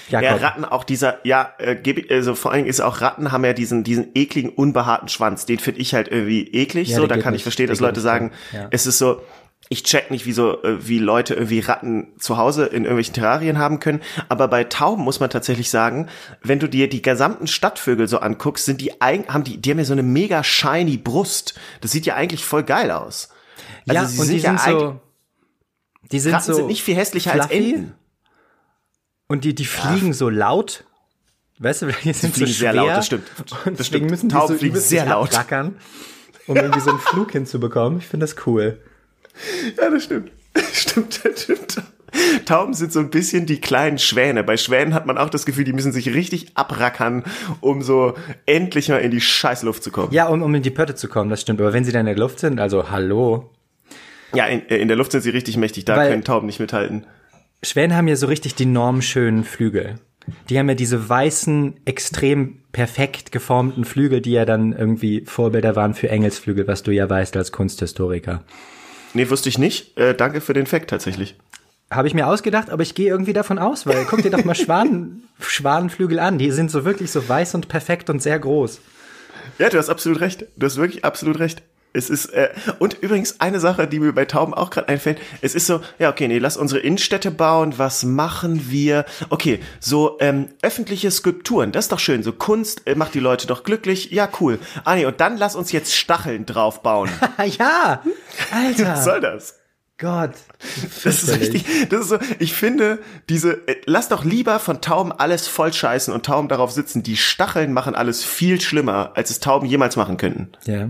[0.10, 0.30] Jakob.
[0.30, 1.78] Ja, Ratten auch dieser, ja, äh,
[2.10, 5.46] also vor allen Dingen ist auch Ratten haben ja diesen, diesen ekligen, unbehaarten Schwanz.
[5.46, 7.08] Den finde ich halt irgendwie eklig, ja, so.
[7.08, 7.40] Da kann nicht.
[7.40, 8.68] ich verstehen, dass Leute sagen, ja.
[8.72, 9.22] es ist so,
[9.72, 13.58] ich check nicht, wie so, äh, wie Leute irgendwie Ratten zu Hause in irgendwelchen Terrarien
[13.58, 14.02] haben können.
[14.28, 16.10] Aber bei Tauben muss man tatsächlich sagen,
[16.44, 19.86] wenn du dir die gesamten Stadtvögel so anguckst, sind die haben die, die haben ja
[19.86, 21.58] so eine mega shiny Brust.
[21.80, 23.30] Das sieht ja eigentlich voll geil aus.
[23.88, 25.00] Also ja, sie und sind die ja sind so,
[26.12, 27.56] die sind Ratten so sind nicht viel hässlicher fluffy.
[27.56, 27.94] als Enten.
[29.28, 30.14] Und die, die fliegen ja.
[30.14, 30.84] so laut.
[31.60, 33.28] Weißt du, die sind die fliegen so schwer, sehr laut, das stimmt.
[33.66, 34.10] Und das stimmt.
[34.10, 35.30] müssen die Tauben so fliegen sehr laut.
[36.48, 38.00] Um irgendwie so einen Flug hinzubekommen.
[38.00, 38.82] Ich finde das cool.
[39.78, 40.32] Ja, das stimmt.
[40.74, 41.82] Stimmt, das stimmt.
[42.46, 44.44] Tauben sind so ein bisschen die kleinen Schwäne.
[44.44, 47.24] Bei Schwänen hat man auch das Gefühl, die müssen sich richtig abrackern,
[47.62, 48.16] um so
[48.46, 50.12] endlich mal in die Scheißluft zu kommen.
[50.12, 51.62] Ja, um, um in die Pötte zu kommen, das stimmt.
[51.62, 53.50] Aber wenn sie dann in der Luft sind, also hallo.
[54.34, 57.06] Ja, in, in der Luft sind sie richtig mächtig, da Weil können Tauben nicht mithalten.
[57.64, 59.96] Schwäne haben ja so richtig die normschönen Flügel.
[60.50, 65.94] Die haben ja diese weißen, extrem perfekt geformten Flügel, die ja dann irgendwie Vorbilder waren
[65.94, 68.44] für Engelsflügel, was du ja weißt als Kunsthistoriker.
[69.14, 69.98] Nee, wusste ich nicht.
[69.98, 71.36] Äh, danke für den Fact tatsächlich.
[71.90, 74.56] Habe ich mir ausgedacht, aber ich gehe irgendwie davon aus, weil guck dir doch mal
[74.56, 76.38] Schwan, Schwanenflügel an.
[76.38, 78.80] Die sind so wirklich so weiß und perfekt und sehr groß.
[79.60, 80.46] Ja, du hast absolut recht.
[80.56, 81.64] Du hast wirklich absolut recht.
[81.94, 82.50] Es ist, äh,
[82.80, 86.10] und übrigens eine Sache, die mir bei Tauben auch gerade einfällt, es ist so, ja,
[86.10, 89.06] okay, nee, lass unsere Innenstädte bauen, was machen wir?
[89.30, 93.46] Okay, so ähm, öffentliche Skulpturen, das ist doch schön, so Kunst äh, macht die Leute
[93.46, 94.60] doch glücklich, ja, cool.
[94.86, 97.10] Ah nee, und dann lass uns jetzt Stacheln drauf bauen.
[97.60, 98.02] ja,
[98.52, 98.94] Alter.
[98.94, 99.56] Was soll das?
[100.02, 100.32] Gott.
[101.04, 103.00] Das ist richtig, das ist so, ich finde,
[103.30, 107.18] diese, äh, lass doch lieber von Tauben alles voll scheißen und Tauben darauf sitzen, die
[107.18, 110.54] Stacheln machen alles viel schlimmer, als es Tauben jemals machen könnten.
[110.66, 110.90] Ja.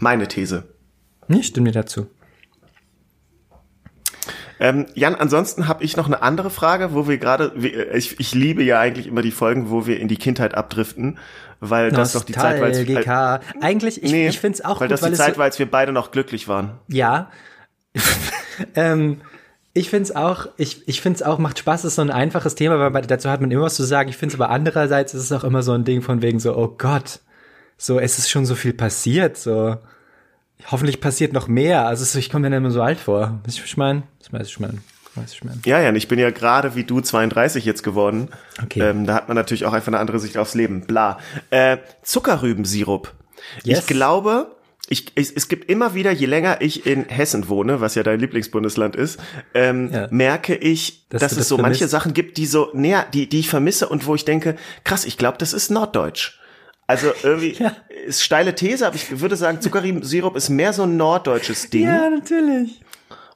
[0.00, 0.64] Meine These.
[1.28, 2.06] Ich stimme dir dazu.
[4.60, 7.52] Ähm, Jan, ansonsten habe ich noch eine andere Frage, wo wir gerade,
[7.92, 11.18] ich, ich liebe ja eigentlich immer die Folgen, wo wir in die Kindheit abdriften,
[11.60, 12.68] weil das doch die Zeit war.
[12.68, 12.78] Als,
[13.60, 15.44] eigentlich, ich, nee, ich finde es auch weil gut, das die weil Zeit so, war,
[15.44, 16.72] als wir beide noch glücklich waren.
[16.88, 17.30] Ja.
[18.74, 19.20] ähm,
[19.72, 22.54] ich finde es auch, ich, ich finde es auch, macht Spaß, ist so ein einfaches
[22.54, 24.08] Thema, weil dazu hat man immer was zu sagen.
[24.08, 26.56] Ich finde es aber andererseits ist es auch immer so ein Ding von wegen so,
[26.56, 27.20] oh Gott,
[27.76, 29.76] so, es ist schon so viel passiert, so.
[30.70, 31.86] Hoffentlich passiert noch mehr.
[31.86, 33.40] Also ich komme mir immer so alt vor.
[33.44, 34.02] Weißt du, was ich meine?
[34.18, 35.60] Das weiß ich meine.
[35.64, 38.28] Ja, ja, ich bin ja gerade wie du 32 jetzt geworden.
[38.62, 38.80] Okay.
[38.80, 40.86] Ähm, da hat man natürlich auch einfach eine andere Sicht aufs Leben.
[40.86, 41.18] Bla.
[41.50, 43.12] Äh, Zuckerrübensirup.
[43.62, 43.80] Yes.
[43.80, 44.54] Ich glaube,
[44.88, 48.20] ich, ich, es gibt immer wieder, je länger ich in Hessen wohne, was ja dein
[48.20, 49.18] Lieblingsbundesland ist,
[49.54, 50.08] ähm, ja.
[50.10, 51.80] merke ich, dass, dass es das so vermisst.
[51.80, 55.04] manche Sachen gibt, die so näher, die, die ich vermisse und wo ich denke, krass,
[55.04, 56.38] ich glaube, das ist Norddeutsch.
[56.86, 57.74] Also irgendwie ja.
[58.06, 61.86] ist steile These, aber ich würde sagen, Zuckersirup ist mehr so ein norddeutsches Ding.
[61.86, 62.82] Ja, natürlich.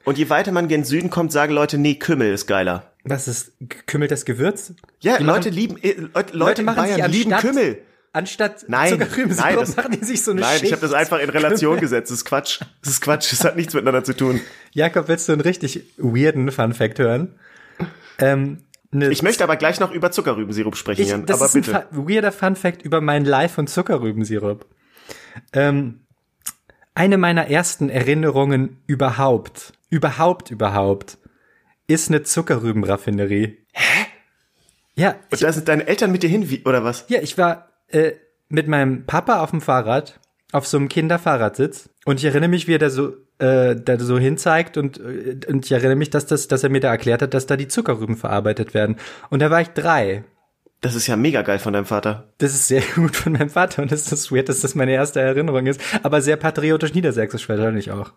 [0.04, 2.92] Und je weiter man gen Süden kommt, sagen Leute, nee, Kümmel ist geiler.
[3.04, 3.52] Was ist
[3.86, 4.72] Kümmel das Gewürz?
[5.00, 7.82] Ja, die Leute machen, lieben äh, Leute, Leute in Bayern lieben Kümmel.
[8.12, 10.64] Anstatt nein, nein, das, machen die sich so eine Nein, Schicht.
[10.64, 11.80] ich habe das einfach in Relation Kümmel.
[11.80, 12.10] gesetzt.
[12.10, 12.60] Das ist Quatsch.
[12.82, 13.30] Das ist Quatsch.
[13.32, 14.40] Das hat nichts miteinander zu tun.
[14.72, 17.34] Jakob, willst du einen richtig weirden Fun Fact hören?
[18.18, 18.58] Ähm,
[18.90, 21.26] Ne ich möchte aber gleich noch über Zuckerrübensirup sprechen, ich, Jan.
[21.26, 21.90] Das aber ist bitte.
[21.90, 24.66] ein weirder Fun Fact über mein Live von Zuckerrübensirup.
[25.52, 26.00] Ähm,
[26.94, 31.18] eine meiner ersten Erinnerungen überhaupt, überhaupt, überhaupt,
[31.86, 33.58] ist eine Zuckerrübenraffinerie.
[33.72, 34.06] Hä?
[34.94, 35.16] Ja.
[35.30, 37.04] Und da sind deine Eltern mit dir hin, wie, oder was?
[37.08, 38.12] Ja, ich war äh,
[38.48, 40.18] mit meinem Papa auf dem Fahrrad,
[40.50, 41.90] auf so einem Kinderfahrradsitz.
[42.08, 45.66] Und ich erinnere mich, wie er da so äh, da so hinzeigt und, äh, und
[45.66, 48.16] ich erinnere mich, dass, das, dass er mir da erklärt hat, dass da die Zuckerrüben
[48.16, 48.96] verarbeitet werden.
[49.28, 50.24] Und da war ich drei.
[50.80, 52.32] Das ist ja mega geil von deinem Vater.
[52.38, 55.20] Das ist sehr gut von meinem Vater und es ist weird, dass das meine erste
[55.20, 55.82] Erinnerung ist.
[56.02, 58.14] Aber sehr patriotisch niedersächsisch wahrscheinlich auch.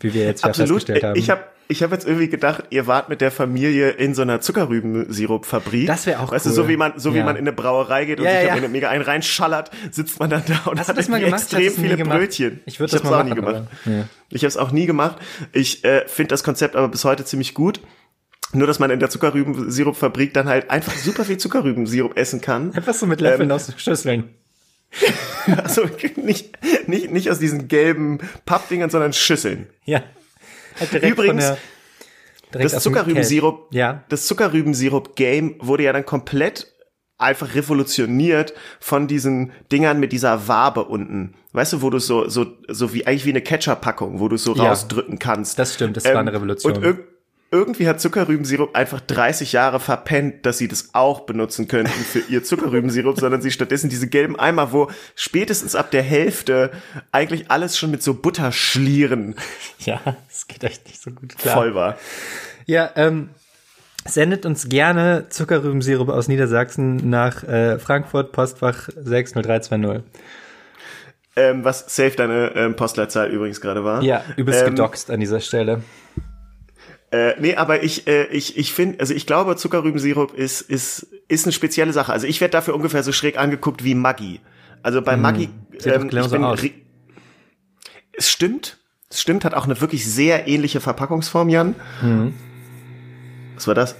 [0.00, 0.82] Wie wir jetzt Absolut.
[0.82, 1.18] festgestellt haben.
[1.18, 4.40] Ich habe ich hab jetzt irgendwie gedacht, ihr wart mit der Familie in so einer
[4.40, 5.86] Zuckerrübensirupfabrik.
[5.86, 6.50] Das wäre auch weißt cool.
[6.50, 7.16] du, so wie man, so ja.
[7.16, 8.54] wie man in eine Brauerei geht und ja, sich ja.
[8.54, 11.40] Eine, mega einen reinschallert, sitzt man dann da und Hast hat das mal gemacht?
[11.40, 12.60] extrem viele Brötchen.
[12.66, 13.64] Ich würde das ich mal auch nie gemacht.
[13.84, 14.04] Ja.
[14.30, 15.16] Ich habe es auch nie gemacht.
[15.52, 17.80] Ich äh, finde das Konzept aber bis heute ziemlich gut.
[18.52, 22.72] Nur, dass man in der Zuckerrübensirupfabrik dann halt einfach super viel Zuckerrübensirup essen kann.
[22.74, 24.30] Einfach so mit Löffeln ähm, aus Schüsseln.
[25.62, 29.68] also nicht, nicht, nicht aus diesen gelben Pappdingern, sondern Schüsseln.
[29.84, 30.02] Ja.
[30.78, 31.52] Halt Übrigens,
[32.52, 34.04] der, das Zuckerrübensirup, ja.
[34.08, 36.72] das Zuckerrübensirup-Game wurde ja dann komplett
[37.18, 41.34] einfach revolutioniert von diesen Dingern mit dieser Wabe unten.
[41.52, 44.54] Weißt du, wo du so, so, so wie, eigentlich wie eine Ketchup-Packung, wo du so
[44.54, 45.58] ja, rausdrücken kannst.
[45.58, 46.74] Das stimmt, das ähm, war eine Revolution.
[47.56, 52.44] Irgendwie hat Zuckerrübensirup einfach 30 Jahre verpennt, dass sie das auch benutzen könnten für ihr
[52.44, 56.70] Zuckerrübensirup, sondern sie stattdessen diese gelben Eimer, wo spätestens ab der Hälfte
[57.12, 59.36] eigentlich alles schon mit so Butter schlieren.
[59.78, 61.54] Ja, das geht echt nicht so gut klar.
[61.54, 61.96] Voll war.
[62.66, 63.30] Ja, ähm,
[64.04, 70.02] sendet uns gerne Zuckerrübensirup aus Niedersachsen nach äh, Frankfurt, Postfach 60320.
[71.36, 74.02] Ähm, was safe deine ähm, Postleitzahl übrigens gerade war.
[74.02, 75.82] Ja, übelst ähm, gedoxt an dieser Stelle.
[77.16, 81.46] Äh, nee, aber ich, äh, ich, ich finde, also ich glaube, Zuckerrübensirup ist, ist, ist
[81.46, 82.12] eine spezielle Sache.
[82.12, 84.40] Also ich werde dafür ungefähr so schräg angeguckt wie Maggi.
[84.82, 85.48] Also bei mm, Maggi,
[85.84, 86.60] ähm, ich bin, aus.
[88.12, 88.76] es stimmt,
[89.08, 91.74] es stimmt, hat auch eine wirklich sehr ähnliche Verpackungsform, Jan.
[92.02, 92.34] Mhm.
[93.54, 93.96] Was war das?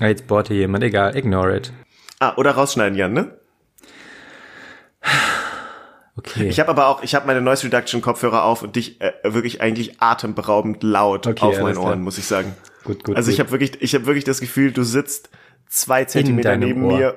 [0.00, 1.72] Ah, jetzt bohrt hier jemand, egal, ignore it.
[2.18, 3.38] Ah, oder rausschneiden, Jan, ne?
[6.16, 6.48] Okay.
[6.48, 9.62] Ich habe aber auch, ich habe meine Noise Reduction Kopfhörer auf und dich äh, wirklich
[9.62, 11.96] eigentlich atemberaubend laut okay, auf meinen Ohren, klar.
[11.96, 12.54] muss ich sagen.
[12.84, 13.16] Gut, gut.
[13.16, 15.30] Also ich habe wirklich, ich habe wirklich das Gefühl, du sitzt
[15.68, 16.96] zwei Zentimeter neben Ohr.
[16.96, 17.16] mir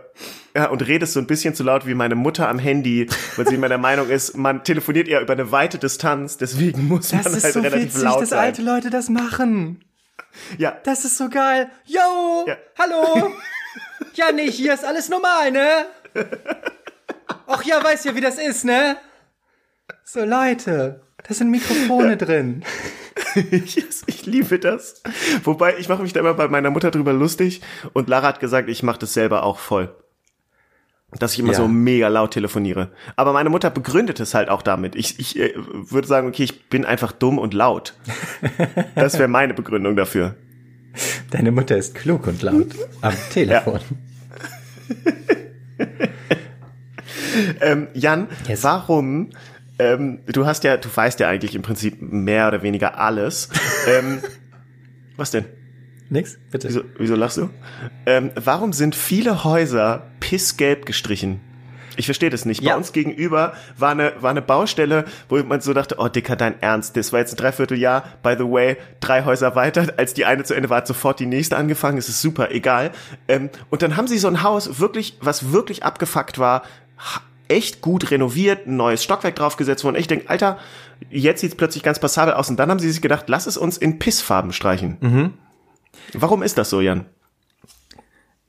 [0.55, 3.55] ja, und redest so ein bisschen zu laut wie meine Mutter am Handy, weil sie
[3.55, 7.33] immer der Meinung ist, man telefoniert eher über eine weite Distanz, deswegen muss das man
[7.33, 8.39] halt so relativ witzig, laut dass sein.
[8.39, 9.83] alte Leute das machen.
[10.57, 10.77] Ja.
[10.83, 11.69] Das ist so geil.
[11.85, 12.55] Yo, ja.
[12.79, 13.33] hallo.
[14.13, 15.85] ja, nee, hier ist alles normal, ne?
[17.47, 18.97] Ach ja, weiß ja, wie das ist, ne?
[20.03, 22.63] So, Leute, da sind Mikrofone drin.
[23.35, 25.01] yes, ich liebe das.
[25.43, 27.61] Wobei, ich mache mich da immer bei meiner Mutter drüber lustig
[27.93, 29.95] und Lara hat gesagt, ich mache das selber auch voll.
[31.19, 31.57] dass ich immer ja.
[31.57, 32.91] so mega laut telefoniere.
[33.15, 34.95] Aber meine Mutter begründet es halt auch damit.
[34.95, 37.93] Ich, ich äh, würde sagen, okay, ich bin einfach dumm und laut.
[38.95, 40.35] Das wäre meine Begründung dafür.
[41.31, 42.67] Deine Mutter ist klug und laut
[43.01, 43.81] am Telefon.
[45.05, 45.11] Ja.
[47.61, 48.63] ähm, Jan, yes.
[48.63, 49.29] warum?
[49.77, 53.49] Ähm, du hast ja, du weißt ja eigentlich im Prinzip mehr oder weniger alles.
[53.87, 54.21] ähm,
[55.17, 55.45] was denn?
[56.09, 56.67] Nix, bitte.
[56.67, 57.49] Wieso, wieso lachst du?
[58.05, 61.41] Ähm, warum sind viele Häuser pissgelb gestrichen?
[61.97, 62.61] Ich verstehe das nicht.
[62.61, 62.71] Ja.
[62.71, 66.61] Bei uns gegenüber war eine, war eine Baustelle, wo man so dachte, oh Dicker, dein
[66.61, 70.43] Ernst, das war jetzt ein Dreivierteljahr, by the way, drei Häuser weiter, als die eine
[70.43, 72.91] zu Ende war, hat sofort die nächste angefangen, es ist super, egal.
[73.27, 76.63] Ähm, und dann haben sie so ein Haus, wirklich, was wirklich abgefuckt war,
[77.47, 79.97] echt gut renoviert, ein neues Stockwerk draufgesetzt worden.
[79.97, 80.57] Ich denke, Alter,
[81.09, 82.49] jetzt sieht's plötzlich ganz passabel aus.
[82.49, 84.97] Und dann haben sie sich gedacht, lass es uns in Pissfarben streichen.
[85.01, 85.33] Mhm.
[86.13, 87.05] Warum ist das so, Jan?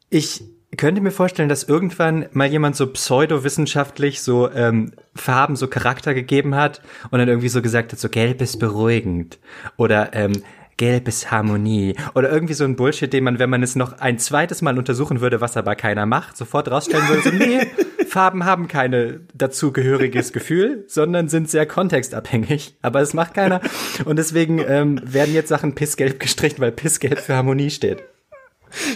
[0.09, 0.44] Ich
[0.76, 6.54] könnte mir vorstellen, dass irgendwann mal jemand so pseudowissenschaftlich so ähm, Farben, so Charakter gegeben
[6.54, 9.38] hat und dann irgendwie so gesagt hat, so gelb ist beruhigend
[9.76, 10.42] oder ähm,
[10.76, 14.18] gelb ist Harmonie oder irgendwie so ein Bullshit, den man, wenn man es noch ein
[14.18, 17.66] zweites Mal untersuchen würde, was aber keiner macht, sofort rausstellen würde, so nee,
[18.16, 23.61] Farben haben keine dazugehöriges Gefühl, sondern sind sehr kontextabhängig, aber es macht keiner
[24.07, 28.02] und deswegen ähm, werden jetzt Sachen pissgelb gestrichen, weil pissgelb für Harmonie steht.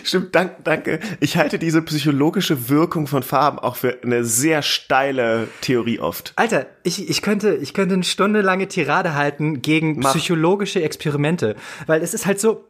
[0.04, 1.00] Stimmt, danke, danke.
[1.20, 6.32] Ich halte diese psychologische Wirkung von Farben auch für eine sehr steile Theorie oft.
[6.36, 10.14] Alter, ich, ich könnte, ich könnte eine Stunde lange Tirade halten gegen Mach.
[10.14, 11.56] psychologische Experimente,
[11.86, 12.64] weil es ist halt so,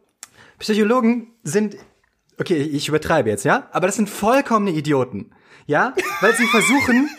[0.59, 1.77] Psychologen sind,
[2.37, 5.31] okay, ich übertreibe jetzt, ja, aber das sind vollkommene Idioten,
[5.71, 7.09] ja, weil sie versuchen,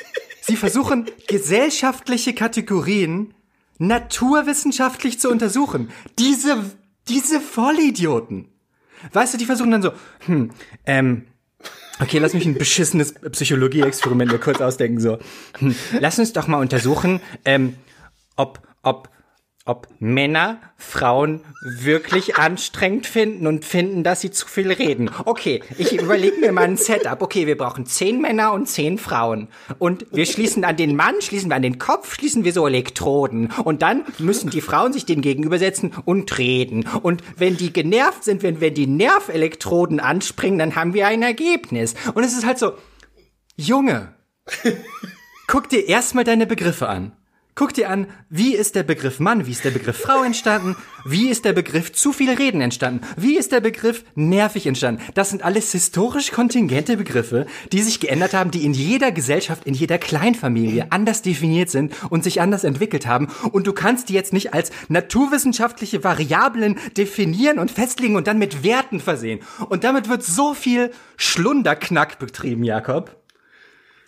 [0.43, 3.35] sie versuchen gesellschaftliche Kategorien
[3.79, 5.91] naturwissenschaftlich zu untersuchen.
[6.19, 6.63] Diese,
[7.09, 8.49] diese Vollidioten.
[9.13, 9.93] Weißt du, die versuchen dann so,
[10.27, 10.51] hm,
[10.87, 11.25] ähm,
[11.99, 15.19] okay, lass mich ein beschissenes Psychologie-Experiment mir kurz ausdenken, so.
[15.59, 17.75] Hm, lass uns doch mal untersuchen, ähm,
[18.37, 19.09] ob, ob
[19.65, 25.11] ob Männer Frauen wirklich anstrengend finden und finden, dass sie zu viel reden.
[25.25, 27.23] Okay, ich überlege mir mal ein Setup.
[27.23, 29.49] Okay, wir brauchen zehn Männer und zehn Frauen.
[29.79, 33.53] Und wir schließen an den Mann, schließen wir an den Kopf, schließen wir so Elektroden.
[33.65, 36.89] Und dann müssen die Frauen sich den gegenübersetzen und reden.
[37.03, 41.95] Und wenn die genervt sind, wenn, wenn die Nervelektroden anspringen, dann haben wir ein Ergebnis.
[42.15, 42.73] Und es ist halt so,
[43.57, 44.15] Junge,
[45.47, 47.13] guck dir erstmal deine Begriffe an.
[47.55, 51.29] Guck dir an, wie ist der Begriff Mann, wie ist der Begriff Frau entstanden, wie
[51.29, 55.03] ist der Begriff zu viel Reden entstanden, wie ist der Begriff nervig entstanden.
[55.13, 59.75] Das sind alles historisch kontingente Begriffe, die sich geändert haben, die in jeder Gesellschaft, in
[59.75, 63.29] jeder Kleinfamilie anders definiert sind und sich anders entwickelt haben.
[63.51, 68.65] Und du kannst die jetzt nicht als naturwissenschaftliche Variablen definieren und festlegen und dann mit
[68.65, 69.41] Werten versehen.
[69.69, 73.23] Und damit wird so viel Schlunderknack betrieben, Jakob.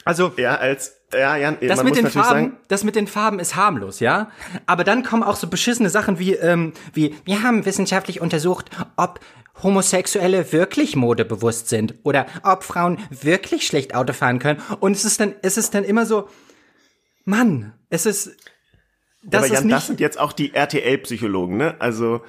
[0.06, 3.56] Also ja, als ja, ja, das mit den Farben, sagen, das mit den Farben ist
[3.56, 4.30] harmlos, ja.
[4.66, 9.20] Aber dann kommen auch so beschissene Sachen wie, ähm, wie wir haben wissenschaftlich untersucht, ob
[9.62, 14.60] Homosexuelle wirklich modebewusst sind oder ob Frauen wirklich schlecht Auto fahren können.
[14.80, 16.28] Und es ist dann, es ist dann immer so,
[17.24, 18.36] Mann, es ist,
[19.22, 21.76] das aber Jan, ist nicht, das sind jetzt auch die RTL-Psychologen, ne?
[21.78, 22.22] Also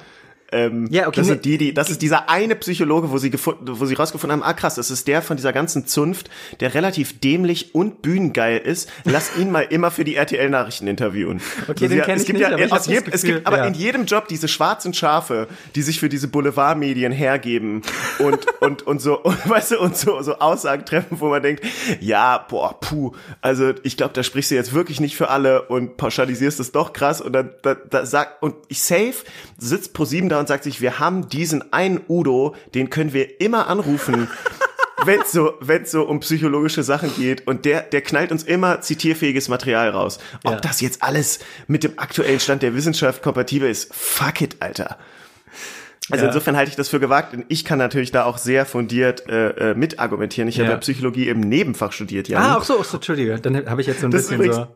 [0.52, 1.22] ähm, ja, okay.
[1.22, 4.40] Das sind die, die, das ist dieser eine Psychologe, wo sie gefunden, wo sie rausgefunden
[4.40, 6.30] haben, ah krass, das ist der von dieser ganzen Zunft,
[6.60, 8.90] der relativ dämlich und bühnengeil ist.
[9.06, 11.42] Lass ihn mal immer für die RTL-Nachrichten interviewen.
[11.64, 13.58] Okay, also, den kenne ich nicht, ja, aber ich aus jedem, Gefühl, Es gibt aber
[13.58, 13.66] ja.
[13.66, 17.82] in jedem Job diese schwarzen Schafe, die sich für diese Boulevardmedien hergeben
[18.20, 21.66] und, und, und so, und, weißt du, und so, so Aussagen treffen, wo man denkt,
[22.00, 25.98] ja, boah, puh, also ich glaube, da sprichst du jetzt wirklich nicht für alle und
[25.98, 29.16] pauschalisierst es doch krass und dann, da, da sagt, und ich safe
[29.58, 33.42] sitzt pro sieben da und sagt sich, wir haben diesen einen Udo, den können wir
[33.42, 34.28] immer anrufen.
[35.06, 35.54] wenn es so,
[35.86, 40.20] so um psychologische Sachen geht und der, der knallt uns immer zitierfähiges Material raus.
[40.44, 40.60] Ob ja.
[40.60, 44.98] das jetzt alles mit dem aktuellen Stand der Wissenschaft kompatibel ist, fuck it, Alter.
[46.12, 46.30] Also ja.
[46.30, 47.34] insofern halte ich das für gewagt.
[47.34, 50.48] Und ich kann natürlich da auch sehr fundiert äh, äh mitargumentieren.
[50.48, 50.64] Ich ja.
[50.64, 52.40] habe ja Psychologie im Nebenfach studiert, ja.
[52.40, 53.40] Ah, auch so, auch so, Entschuldige.
[53.40, 54.68] Dann habe ich jetzt so ein das bisschen übrigens, so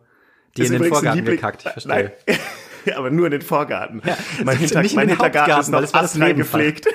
[0.58, 1.64] die in den Vorgarten gekackt.
[1.66, 2.14] Ich verstehe.
[2.96, 4.02] Aber nur in den Vorgarten.
[4.06, 6.88] Ja, mein, Hinter mein Hintergarten ist noch astrein gepflegt.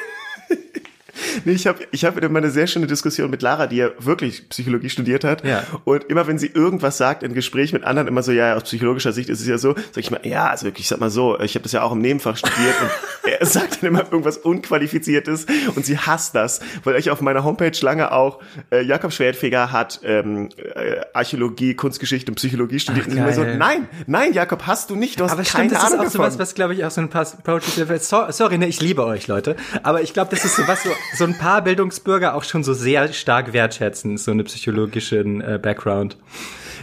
[1.45, 4.49] Nee, ich habe ich hab immer eine sehr schöne Diskussion mit Lara, die ja wirklich
[4.49, 5.45] Psychologie studiert hat.
[5.45, 5.65] Ja.
[5.85, 9.13] Und immer wenn sie irgendwas sagt in Gespräch mit anderen, immer so, ja, aus psychologischer
[9.13, 11.39] Sicht ist es ja so, sag ich mal, ja, also wirklich, ich sag mal so,
[11.41, 15.47] ich habe das ja auch im Nebenfach studiert und er sagt dann immer irgendwas Unqualifiziertes
[15.75, 18.41] und sie hasst das, weil ich auf meiner Homepage lange auch,
[18.71, 23.07] äh, Jakob Schwertfeger hat ähm, äh, Archäologie, Kunstgeschichte und Psychologie studiert.
[23.07, 25.69] Ach, und ich immer so, nein, nein, Jakob, hast du nicht, du hast aber keine
[25.69, 26.31] stimmt, das Ahnung ist auch davon.
[26.33, 29.57] sowas, was glaube ich auch so ein paar Approaches, sorry, ne, ich liebe euch, Leute,
[29.83, 32.75] aber ich glaube, das ist so was so so ein paar Bildungsbürger auch schon so
[32.75, 36.17] sehr stark wertschätzen, so eine psychologischen äh, Background.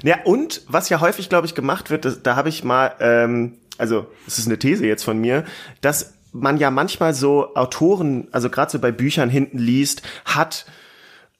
[0.04, 3.58] Ja, und was ja häufig, glaube ich, gemacht wird, das, da habe ich mal, ähm,
[3.78, 5.44] also es ist eine These jetzt von mir,
[5.82, 10.66] dass man ja manchmal so Autoren, also gerade so bei Büchern hinten liest, hat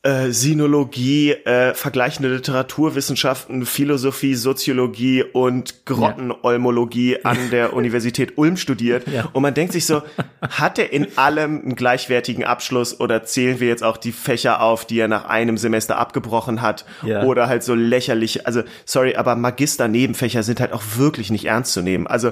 [0.04, 7.20] äh, Sinologie, äh, vergleichende Literaturwissenschaften, Philosophie, Soziologie und Grottenolmologie ja.
[7.24, 9.08] an der Universität Ulm studiert.
[9.08, 9.30] Ja.
[9.34, 10.02] Und man denkt sich so,
[10.42, 14.86] hat er in allem einen gleichwertigen Abschluss oder zählen wir jetzt auch die Fächer auf,
[14.86, 16.86] die er nach einem Semester abgebrochen hat?
[17.04, 17.24] Ja.
[17.24, 21.84] Oder halt so lächerlich, also sorry, aber Magister-Nebenfächer sind halt auch wirklich nicht ernst zu
[21.84, 22.08] nehmen.
[22.08, 22.32] Also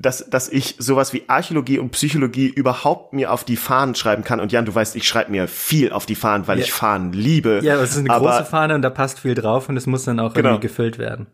[0.00, 4.40] dass, dass ich sowas wie Archäologie und Psychologie überhaupt mir auf die Fahnen schreiben kann.
[4.40, 6.64] Und Jan, du weißt, ich schreibe mir viel auf die Fahnen, weil ja.
[6.64, 7.60] ich Fahnen liebe.
[7.62, 10.04] Ja, es ist eine aber, große Fahne und da passt viel drauf und es muss
[10.04, 10.50] dann auch genau.
[10.50, 11.26] irgendwie gefüllt werden.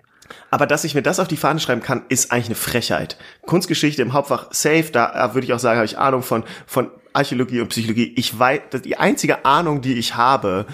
[0.51, 3.17] Aber dass ich mir das auf die Fahne schreiben kann, ist eigentlich eine Frechheit.
[3.43, 7.61] Kunstgeschichte im Hauptfach safe, da würde ich auch sagen, habe ich Ahnung von, von Archäologie
[7.61, 8.13] und Psychologie.
[8.17, 10.67] Ich weiß, die einzige Ahnung, die ich habe,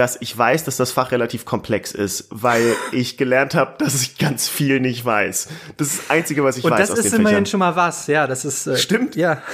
[0.00, 4.16] dass ich weiß, dass das Fach relativ komplex ist, weil ich gelernt habe, dass ich
[4.16, 5.48] ganz viel nicht weiß.
[5.76, 6.88] Das ist das Einzige, was ich Und weiß.
[6.88, 8.66] Und das ist immerhin schon mal was, ja, das ist.
[8.66, 9.14] Äh, stimmt.
[9.14, 9.42] Ja.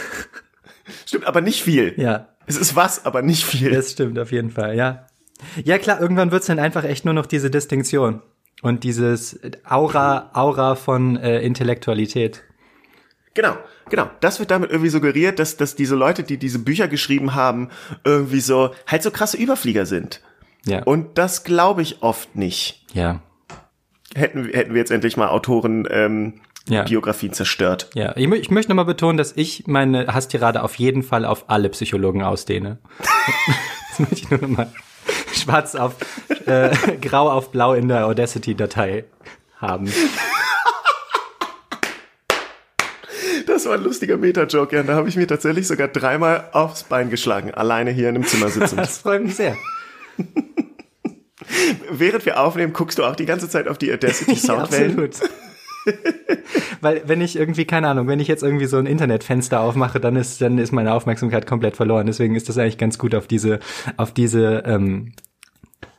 [1.05, 1.95] Stimmt, aber nicht viel.
[1.97, 2.29] Ja.
[2.47, 3.73] Es ist was, aber nicht viel.
[3.73, 5.09] Das stimmt auf jeden Fall, ja.
[5.65, 8.23] Ja klar, irgendwann wird's dann einfach echt nur noch diese Distinktion
[8.63, 12.45] und dieses Aura, Aura von äh, Intellektualität.
[13.35, 13.57] Genau,
[13.91, 14.09] genau.
[14.21, 17.71] Das wird damit irgendwie suggeriert, dass, dass diese Leute, die diese Bücher geschrieben haben,
[18.05, 20.23] irgendwie so, halt so krasse Überflieger sind.
[20.67, 20.83] Ja.
[20.83, 22.85] Und das glaube ich oft nicht.
[22.93, 23.21] Ja.
[24.15, 26.83] Hätten, hätten wir jetzt endlich mal Autoren ähm, ja.
[26.83, 27.91] Biografien zerstört.
[27.95, 31.69] Ja, ich, ich möchte nochmal betonen, dass ich meine Hasstirade auf jeden Fall auf alle
[31.69, 32.79] Psychologen ausdehne.
[33.89, 34.73] das möchte ich nur nochmal
[35.33, 35.97] schwarz auf,
[36.47, 39.05] äh, grau auf blau in der Audacity-Datei
[39.59, 39.91] haben.
[43.47, 44.83] Das war ein lustiger Meta-Joke, ja.
[44.83, 48.49] Da habe ich mir tatsächlich sogar dreimal aufs Bein geschlagen, alleine hier in einem Zimmer
[48.49, 48.77] sitzen.
[48.77, 49.57] das freut mich sehr.
[51.91, 54.99] Während wir aufnehmen, guckst du auch die ganze Zeit auf die Audacity Soundwellen.
[54.99, 55.31] Ja, absolut.
[56.81, 60.17] Weil wenn ich irgendwie, keine Ahnung, wenn ich jetzt irgendwie so ein Internetfenster aufmache, dann
[60.17, 62.07] ist, dann ist meine Aufmerksamkeit komplett verloren.
[62.07, 63.61] Deswegen ist das eigentlich ganz gut, auf diese,
[63.97, 65.13] auf diese ähm,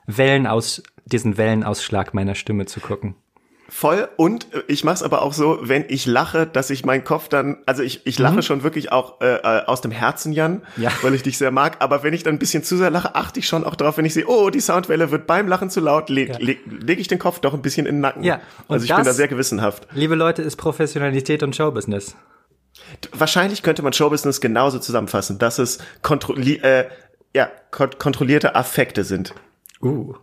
[0.05, 3.15] Wellen aus, diesen Wellenausschlag meiner Stimme zu gucken.
[3.69, 7.27] Voll und ich mache es aber auch so, wenn ich lache, dass ich meinen Kopf
[7.27, 8.41] dann, also ich, ich lache mhm.
[8.41, 10.89] schon wirklich auch äh, äh, aus dem Herzen, Jan, ja.
[11.01, 13.39] weil ich dich sehr mag, aber wenn ich dann ein bisschen zu sehr lache, achte
[13.39, 16.09] ich schon auch drauf, wenn ich sehe, oh, die Soundwelle wird beim Lachen zu laut,
[16.09, 16.37] leg, ja.
[16.39, 18.23] leg, leg ich den Kopf doch ein bisschen in den Nacken.
[18.23, 18.35] Ja.
[18.67, 19.87] Und also ich das, bin da sehr gewissenhaft.
[19.93, 22.15] Liebe Leute, ist Professionalität und Showbusiness.
[23.11, 26.85] Wahrscheinlich könnte man Showbusiness genauso zusammenfassen, dass es kontrolli äh,
[27.35, 29.33] ja, kont kontrollierte Affekte sind.
[29.81, 30.15] Uh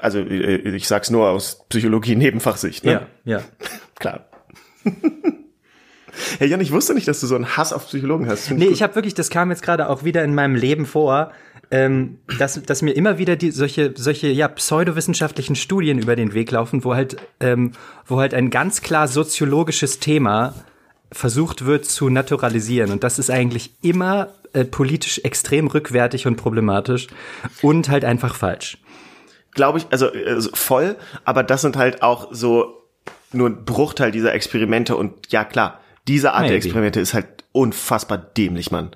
[0.00, 2.84] also äh, ich sag's nur aus Psychologie-Nebenfachsicht.
[2.84, 2.92] Ne?
[2.92, 3.42] Ja, ja.
[3.98, 4.26] Klar.
[6.38, 8.48] Hey Jan, ich wusste nicht, dass du so einen Hass auf Psychologen hast.
[8.48, 10.84] Find nee, ich, ich habe wirklich, das kam jetzt gerade auch wieder in meinem Leben
[10.84, 11.32] vor,
[11.70, 16.50] ähm, dass, dass mir immer wieder die solche solche ja pseudowissenschaftlichen Studien über den Weg
[16.50, 17.72] laufen, wo halt ähm,
[18.06, 20.54] wo halt ein ganz klar soziologisches Thema
[21.10, 27.06] versucht wird zu naturalisieren und das ist eigentlich immer äh, politisch extrem rückwärtig und problematisch
[27.62, 28.78] und halt einfach falsch
[29.52, 32.82] glaube ich, also, also voll, aber das sind halt auch so
[33.32, 36.48] nur ein Bruchteil dieser Experimente und ja klar, diese Art Maybe.
[36.48, 38.90] der Experimente ist halt unfassbar dämlich, Mann.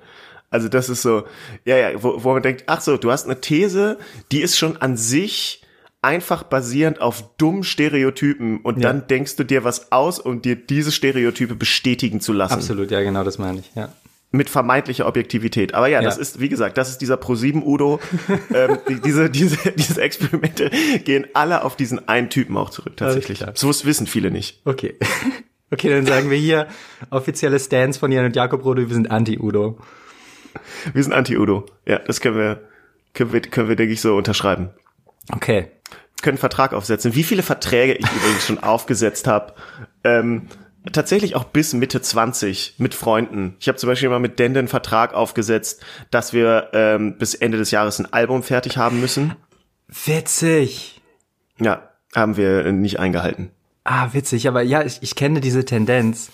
[0.49, 1.23] Also das ist so,
[1.65, 3.97] ja, ja, wo, wo man denkt, ach so, du hast eine These,
[4.31, 5.63] die ist schon an sich
[6.01, 8.87] einfach basierend auf dummen Stereotypen und ja.
[8.87, 12.53] dann denkst du dir was aus, um dir diese Stereotype bestätigen zu lassen.
[12.53, 13.89] Absolut, ja, genau, das meine ich, ja
[14.31, 15.73] mit vermeintlicher Objektivität.
[15.73, 17.99] Aber ja, ja, das ist, wie gesagt, das ist dieser Pro7 Udo.
[18.53, 20.69] ähm, diese, diese, diese Experimente
[21.03, 23.43] gehen alle auf diesen einen Typen auch zurück, tatsächlich.
[23.53, 24.61] So wissen viele nicht.
[24.65, 24.95] Okay.
[25.69, 26.67] Okay, dann sagen wir hier
[27.09, 29.77] offizielle Stance von Jan und Jakob Rode, wir sind Anti-Udo.
[30.93, 31.65] Wir sind Anti-Udo.
[31.85, 32.61] Ja, das können wir,
[33.13, 34.69] können wir, können wir, denke ich, so unterschreiben.
[35.33, 35.67] Okay.
[36.21, 37.15] können Vertrag aufsetzen.
[37.15, 39.55] Wie viele Verträge ich übrigens schon aufgesetzt habe,
[40.05, 40.47] ähm,
[40.91, 43.55] tatsächlich auch bis Mitte 20 mit Freunden.
[43.59, 47.57] Ich habe zum Beispiel mal mit Dende einen Vertrag aufgesetzt, dass wir ähm, bis Ende
[47.57, 49.35] des Jahres ein Album fertig haben müssen.
[49.87, 51.01] Witzig.
[51.59, 53.51] Ja, haben wir nicht eingehalten.
[53.83, 56.29] Ah, witzig, aber ja, ich, ich kenne diese Tendenz.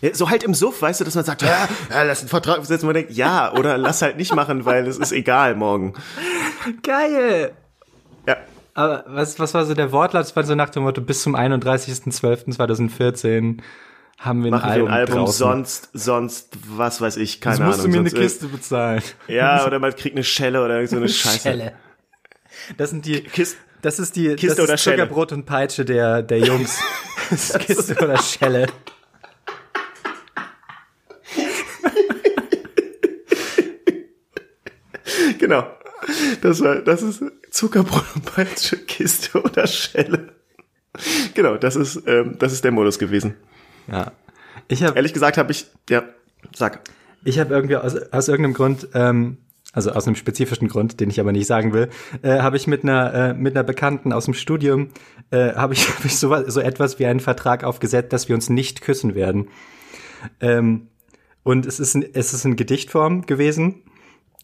[0.00, 2.58] Ja, so halt im Suff, weißt du, dass man sagt, ja, ja lass einen Vertrag
[2.58, 5.94] aufsetzen, man denkt, ja, oder lass halt nicht machen, weil es ist egal morgen.
[6.82, 7.52] Geil.
[8.74, 10.24] Aber was, was war so der Wortlaut?
[10.24, 13.58] Es war so nach dem Motto, bis zum 31.12.2014
[14.18, 15.38] haben wir ein Machen Album, wir ein Album draußen.
[15.38, 17.68] sonst, sonst, was weiß ich, keine Ahnung.
[17.68, 19.02] musst du mir eine Kiste bezahlen.
[19.28, 21.38] Ja, oder man kriegt eine Schelle oder so eine Scheiße.
[21.40, 21.74] Schelle.
[22.76, 26.22] Das sind die, Kist, das ist die, Kiste das oder ist Zuckerbrot und Peitsche der,
[26.22, 26.80] der Jungs.
[27.58, 28.66] Kiste oder Schelle.
[35.38, 35.66] genau.
[36.42, 37.22] Das war, das ist
[37.54, 40.32] Zuckerbrot Peitsche, Kiste oder Schelle.
[41.34, 43.34] Genau, das ist, ähm, das ist der Modus gewesen.
[43.86, 44.10] Ja.
[44.66, 46.02] Ich habe ehrlich gesagt habe ich, ja,
[46.52, 46.80] sag.
[47.22, 49.38] Ich habe irgendwie aus, aus irgendeinem Grund, ähm,
[49.72, 51.90] also aus einem spezifischen Grund, den ich aber nicht sagen will,
[52.22, 54.88] äh, habe ich mit einer äh, mit einer Bekannten aus dem Studium
[55.30, 58.50] äh, habe ich, hab ich so, so etwas wie einen Vertrag aufgesetzt, dass wir uns
[58.50, 59.48] nicht küssen werden.
[60.40, 60.88] Ähm,
[61.44, 63.84] und es ist ein, es ist in Gedichtform gewesen.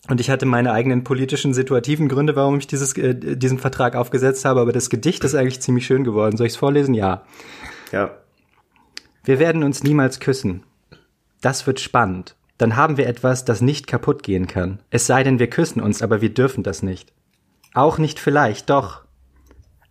[0.09, 4.45] Und ich hatte meine eigenen politischen, situativen Gründe, warum ich dieses, äh, diesen Vertrag aufgesetzt
[4.45, 4.61] habe.
[4.61, 6.37] Aber das Gedicht ist eigentlich ziemlich schön geworden.
[6.37, 6.95] Soll ich es vorlesen?
[6.95, 7.23] Ja.
[7.93, 8.11] Ja.
[9.25, 10.65] Wir werden uns niemals küssen.
[11.41, 12.35] Das wird spannend.
[12.59, 14.81] Dann haben wir etwas, das nicht kaputt gehen kann.
[14.91, 17.13] Es sei denn, wir küssen uns, aber wir dürfen das nicht.
[17.73, 19.03] Auch nicht vielleicht, doch.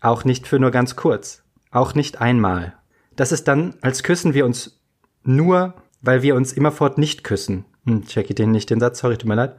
[0.01, 1.43] Auch nicht für nur ganz kurz.
[1.72, 2.74] Auch nicht einmal.
[3.16, 4.80] Das ist dann, als küssen wir uns
[5.24, 7.66] nur, weil wir uns immerfort nicht küssen.
[7.86, 9.55] Hm, check ich den nicht, den Satz, sorry, tut mir leid.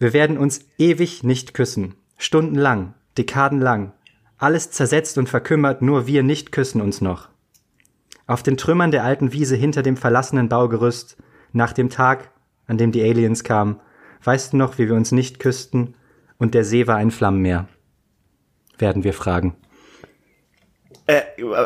[0.00, 1.94] Wir werden uns ewig nicht küssen.
[2.16, 3.92] Stundenlang, dekadenlang.
[4.38, 7.28] Alles zersetzt und verkümmert, nur wir nicht küssen uns noch.
[8.26, 11.18] Auf den Trümmern der alten Wiese hinter dem verlassenen Baugerüst,
[11.52, 12.30] nach dem Tag,
[12.66, 13.78] an dem die Aliens kamen,
[14.24, 15.94] weißt du noch, wie wir uns nicht küssten
[16.38, 17.68] und der See war ein Flammenmeer?
[18.78, 19.54] Werden wir fragen.
[21.06, 21.22] Äh,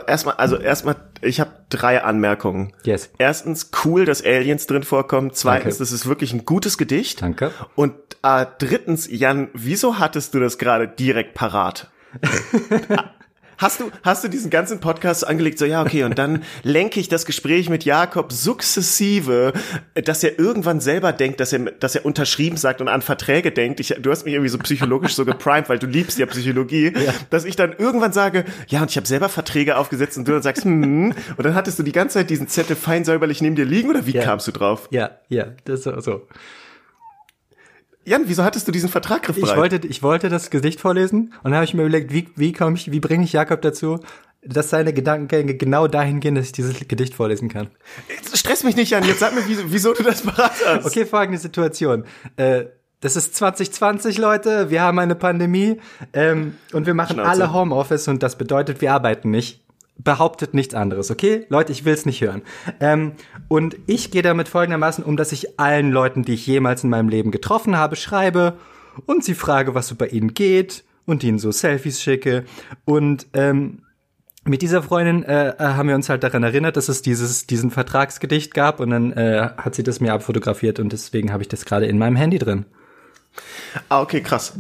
[0.07, 2.73] erstmal, also erstmal, ich habe drei Anmerkungen.
[2.83, 3.11] Yes.
[3.19, 5.33] Erstens, cool, dass Aliens drin vorkommen.
[5.35, 5.79] Zweitens, Danke.
[5.79, 7.21] das ist wirklich ein gutes Gedicht.
[7.21, 7.53] Danke.
[7.77, 7.95] Und
[8.25, 11.91] äh, drittens, Jan, wieso hattest du das gerade direkt parat?
[13.57, 17.09] Hast du, hast du diesen ganzen Podcast angelegt, so, ja, okay, und dann lenke ich
[17.09, 19.53] das Gespräch mit Jakob sukzessive,
[19.95, 23.79] dass er irgendwann selber denkt, dass er, dass er unterschrieben sagt und an Verträge denkt.
[23.79, 27.15] Ich, du hast mich irgendwie so psychologisch so geprimed, weil du liebst ja Psychologie, ja.
[27.31, 30.43] dass ich dann irgendwann sage, ja, und ich habe selber Verträge aufgesetzt und du dann
[30.43, 33.65] sagst, hm, und dann hattest du die ganze Zeit diesen Zettel fein säuberlich neben dir
[33.65, 34.25] liegen oder wie ja.
[34.25, 34.89] kamst du drauf?
[34.91, 36.27] Ja, ja, das ist so.
[38.07, 39.51] Jan, wieso hattest du diesen Vertrag griffbereit?
[39.51, 42.53] Ich wollte, ich wollte das Gedicht vorlesen und dann habe ich mir überlegt, wie, wie
[42.53, 44.01] komme ich, wie bringe ich Jakob dazu,
[44.43, 47.69] dass seine Gedankengänge genau dahin gehen, dass ich dieses Gedicht vorlesen kann.
[48.35, 49.05] Stress mich nicht, Jan.
[49.05, 50.87] Jetzt sag mir, wieso, wieso du das parat hast.
[50.87, 52.05] Okay, folgende Situation.
[52.37, 52.67] Äh,
[53.01, 54.71] das ist 2020, Leute.
[54.71, 55.81] Wir haben eine Pandemie
[56.13, 57.29] ähm, und wir machen Schnauze.
[57.29, 59.64] alle Homeoffice und das bedeutet, wir arbeiten nicht
[59.97, 61.47] behauptet nichts anderes, okay?
[61.49, 62.43] Leute, ich will's nicht hören.
[62.81, 63.13] Ähm,
[63.49, 67.09] und ich gehe damit folgendermaßen um, dass ich allen Leuten, die ich jemals in meinem
[67.09, 68.59] Leben getroffen habe, schreibe
[69.07, 72.45] und sie frage, was so bei ihnen geht und ihnen so Selfies schicke.
[72.85, 73.83] Und ähm,
[74.45, 77.71] mit dieser Freundin äh, äh haben wir uns halt daran erinnert, dass es dieses diesen
[77.71, 81.65] Vertragsgedicht gab und dann äh, hat sie das mir abfotografiert und deswegen habe ich das
[81.65, 82.67] gerade in meinem Handy drin.
[83.89, 84.55] Ah, okay, krass.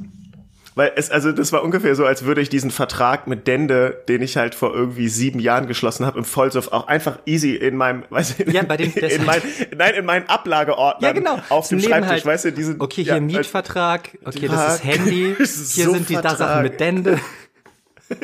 [0.76, 4.22] Weil es, also das war ungefähr so, als würde ich diesen Vertrag mit Dende, den
[4.22, 8.02] ich halt vor irgendwie sieben Jahren geschlossen habe, im Vollsuff auch einfach easy in meinem,
[8.10, 9.40] weiß ich, ja, bei dem, in, in mein,
[9.76, 11.38] nein, in meinen Ablageordner ja, genau.
[11.48, 12.80] auf dem Schreibtisch, halt, weißt du, diesen.
[12.80, 17.20] Okay, hier ja, Mietvertrag, okay, das ist Handy, hier sind die Sachen mit Dende.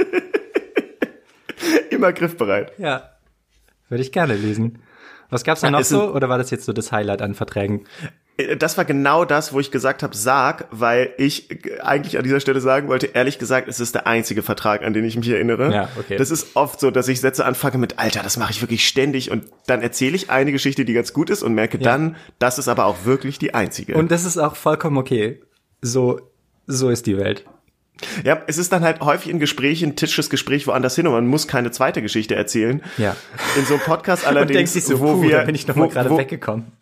[1.91, 2.73] Immer griffbereit.
[2.79, 3.11] Ja.
[3.89, 4.81] Würde ich gerne lesen.
[5.29, 6.13] Was gab's da noch so?
[6.13, 7.87] Oder war das jetzt so das Highlight an Verträgen?
[8.41, 11.49] Äh, das war genau das, wo ich gesagt habe, sag, weil ich
[11.83, 15.05] eigentlich an dieser Stelle sagen wollte, ehrlich gesagt, es ist der einzige Vertrag, an den
[15.05, 15.73] ich mich erinnere.
[15.73, 16.17] Ja, okay.
[16.17, 19.31] Das ist oft so, dass ich Sätze anfange mit, Alter, das mache ich wirklich ständig
[19.31, 21.85] und dann erzähle ich eine Geschichte, die ganz gut ist und merke ja.
[21.85, 23.95] dann, das ist aber auch wirklich die einzige.
[23.95, 25.41] Und das ist auch vollkommen okay.
[25.83, 26.21] So,
[26.67, 27.45] so ist die Welt.
[28.25, 31.47] Ja, es ist dann halt häufig in Gesprächen, Tisches Gespräch woanders hin und man muss
[31.47, 32.83] keine zweite Geschichte erzählen.
[32.97, 33.15] Ja.
[33.59, 35.67] In so einem Podcast allerdings, und denkst dich so, wo puh, wir, da bin ich
[35.67, 36.73] noch wo, mal gerade weggekommen.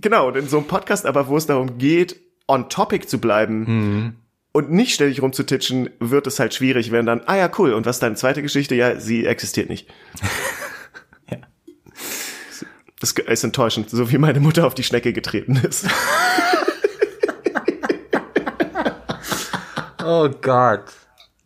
[0.00, 3.64] Genau, und in so einem Podcast aber, wo es darum geht, on topic zu bleiben
[3.66, 4.14] mhm.
[4.52, 7.96] und nicht ständig rumzutitschen, wird es halt schwierig, wenn dann, ah ja, cool, und was
[7.96, 8.76] ist deine zweite Geschichte?
[8.76, 9.88] Ja, sie existiert nicht.
[11.30, 11.38] ja.
[13.00, 15.86] Das ist enttäuschend, so wie meine Mutter auf die Schnecke getreten ist.
[20.04, 20.84] oh Gott.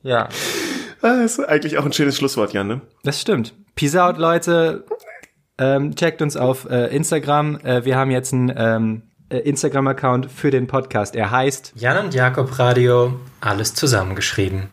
[0.02, 0.28] Ja.
[1.00, 2.80] Das ist eigentlich auch ein schönes Schlusswort, Jan, ne?
[3.02, 3.54] Das stimmt.
[3.74, 4.84] Peace out, Leute.
[5.58, 7.58] Ähm, checkt uns auf äh, Instagram.
[7.60, 11.14] Äh, wir haben jetzt einen ähm, äh, Instagram-Account für den Podcast.
[11.14, 14.68] Er heißt Jan und Jakob Radio, alles zusammengeschrieben.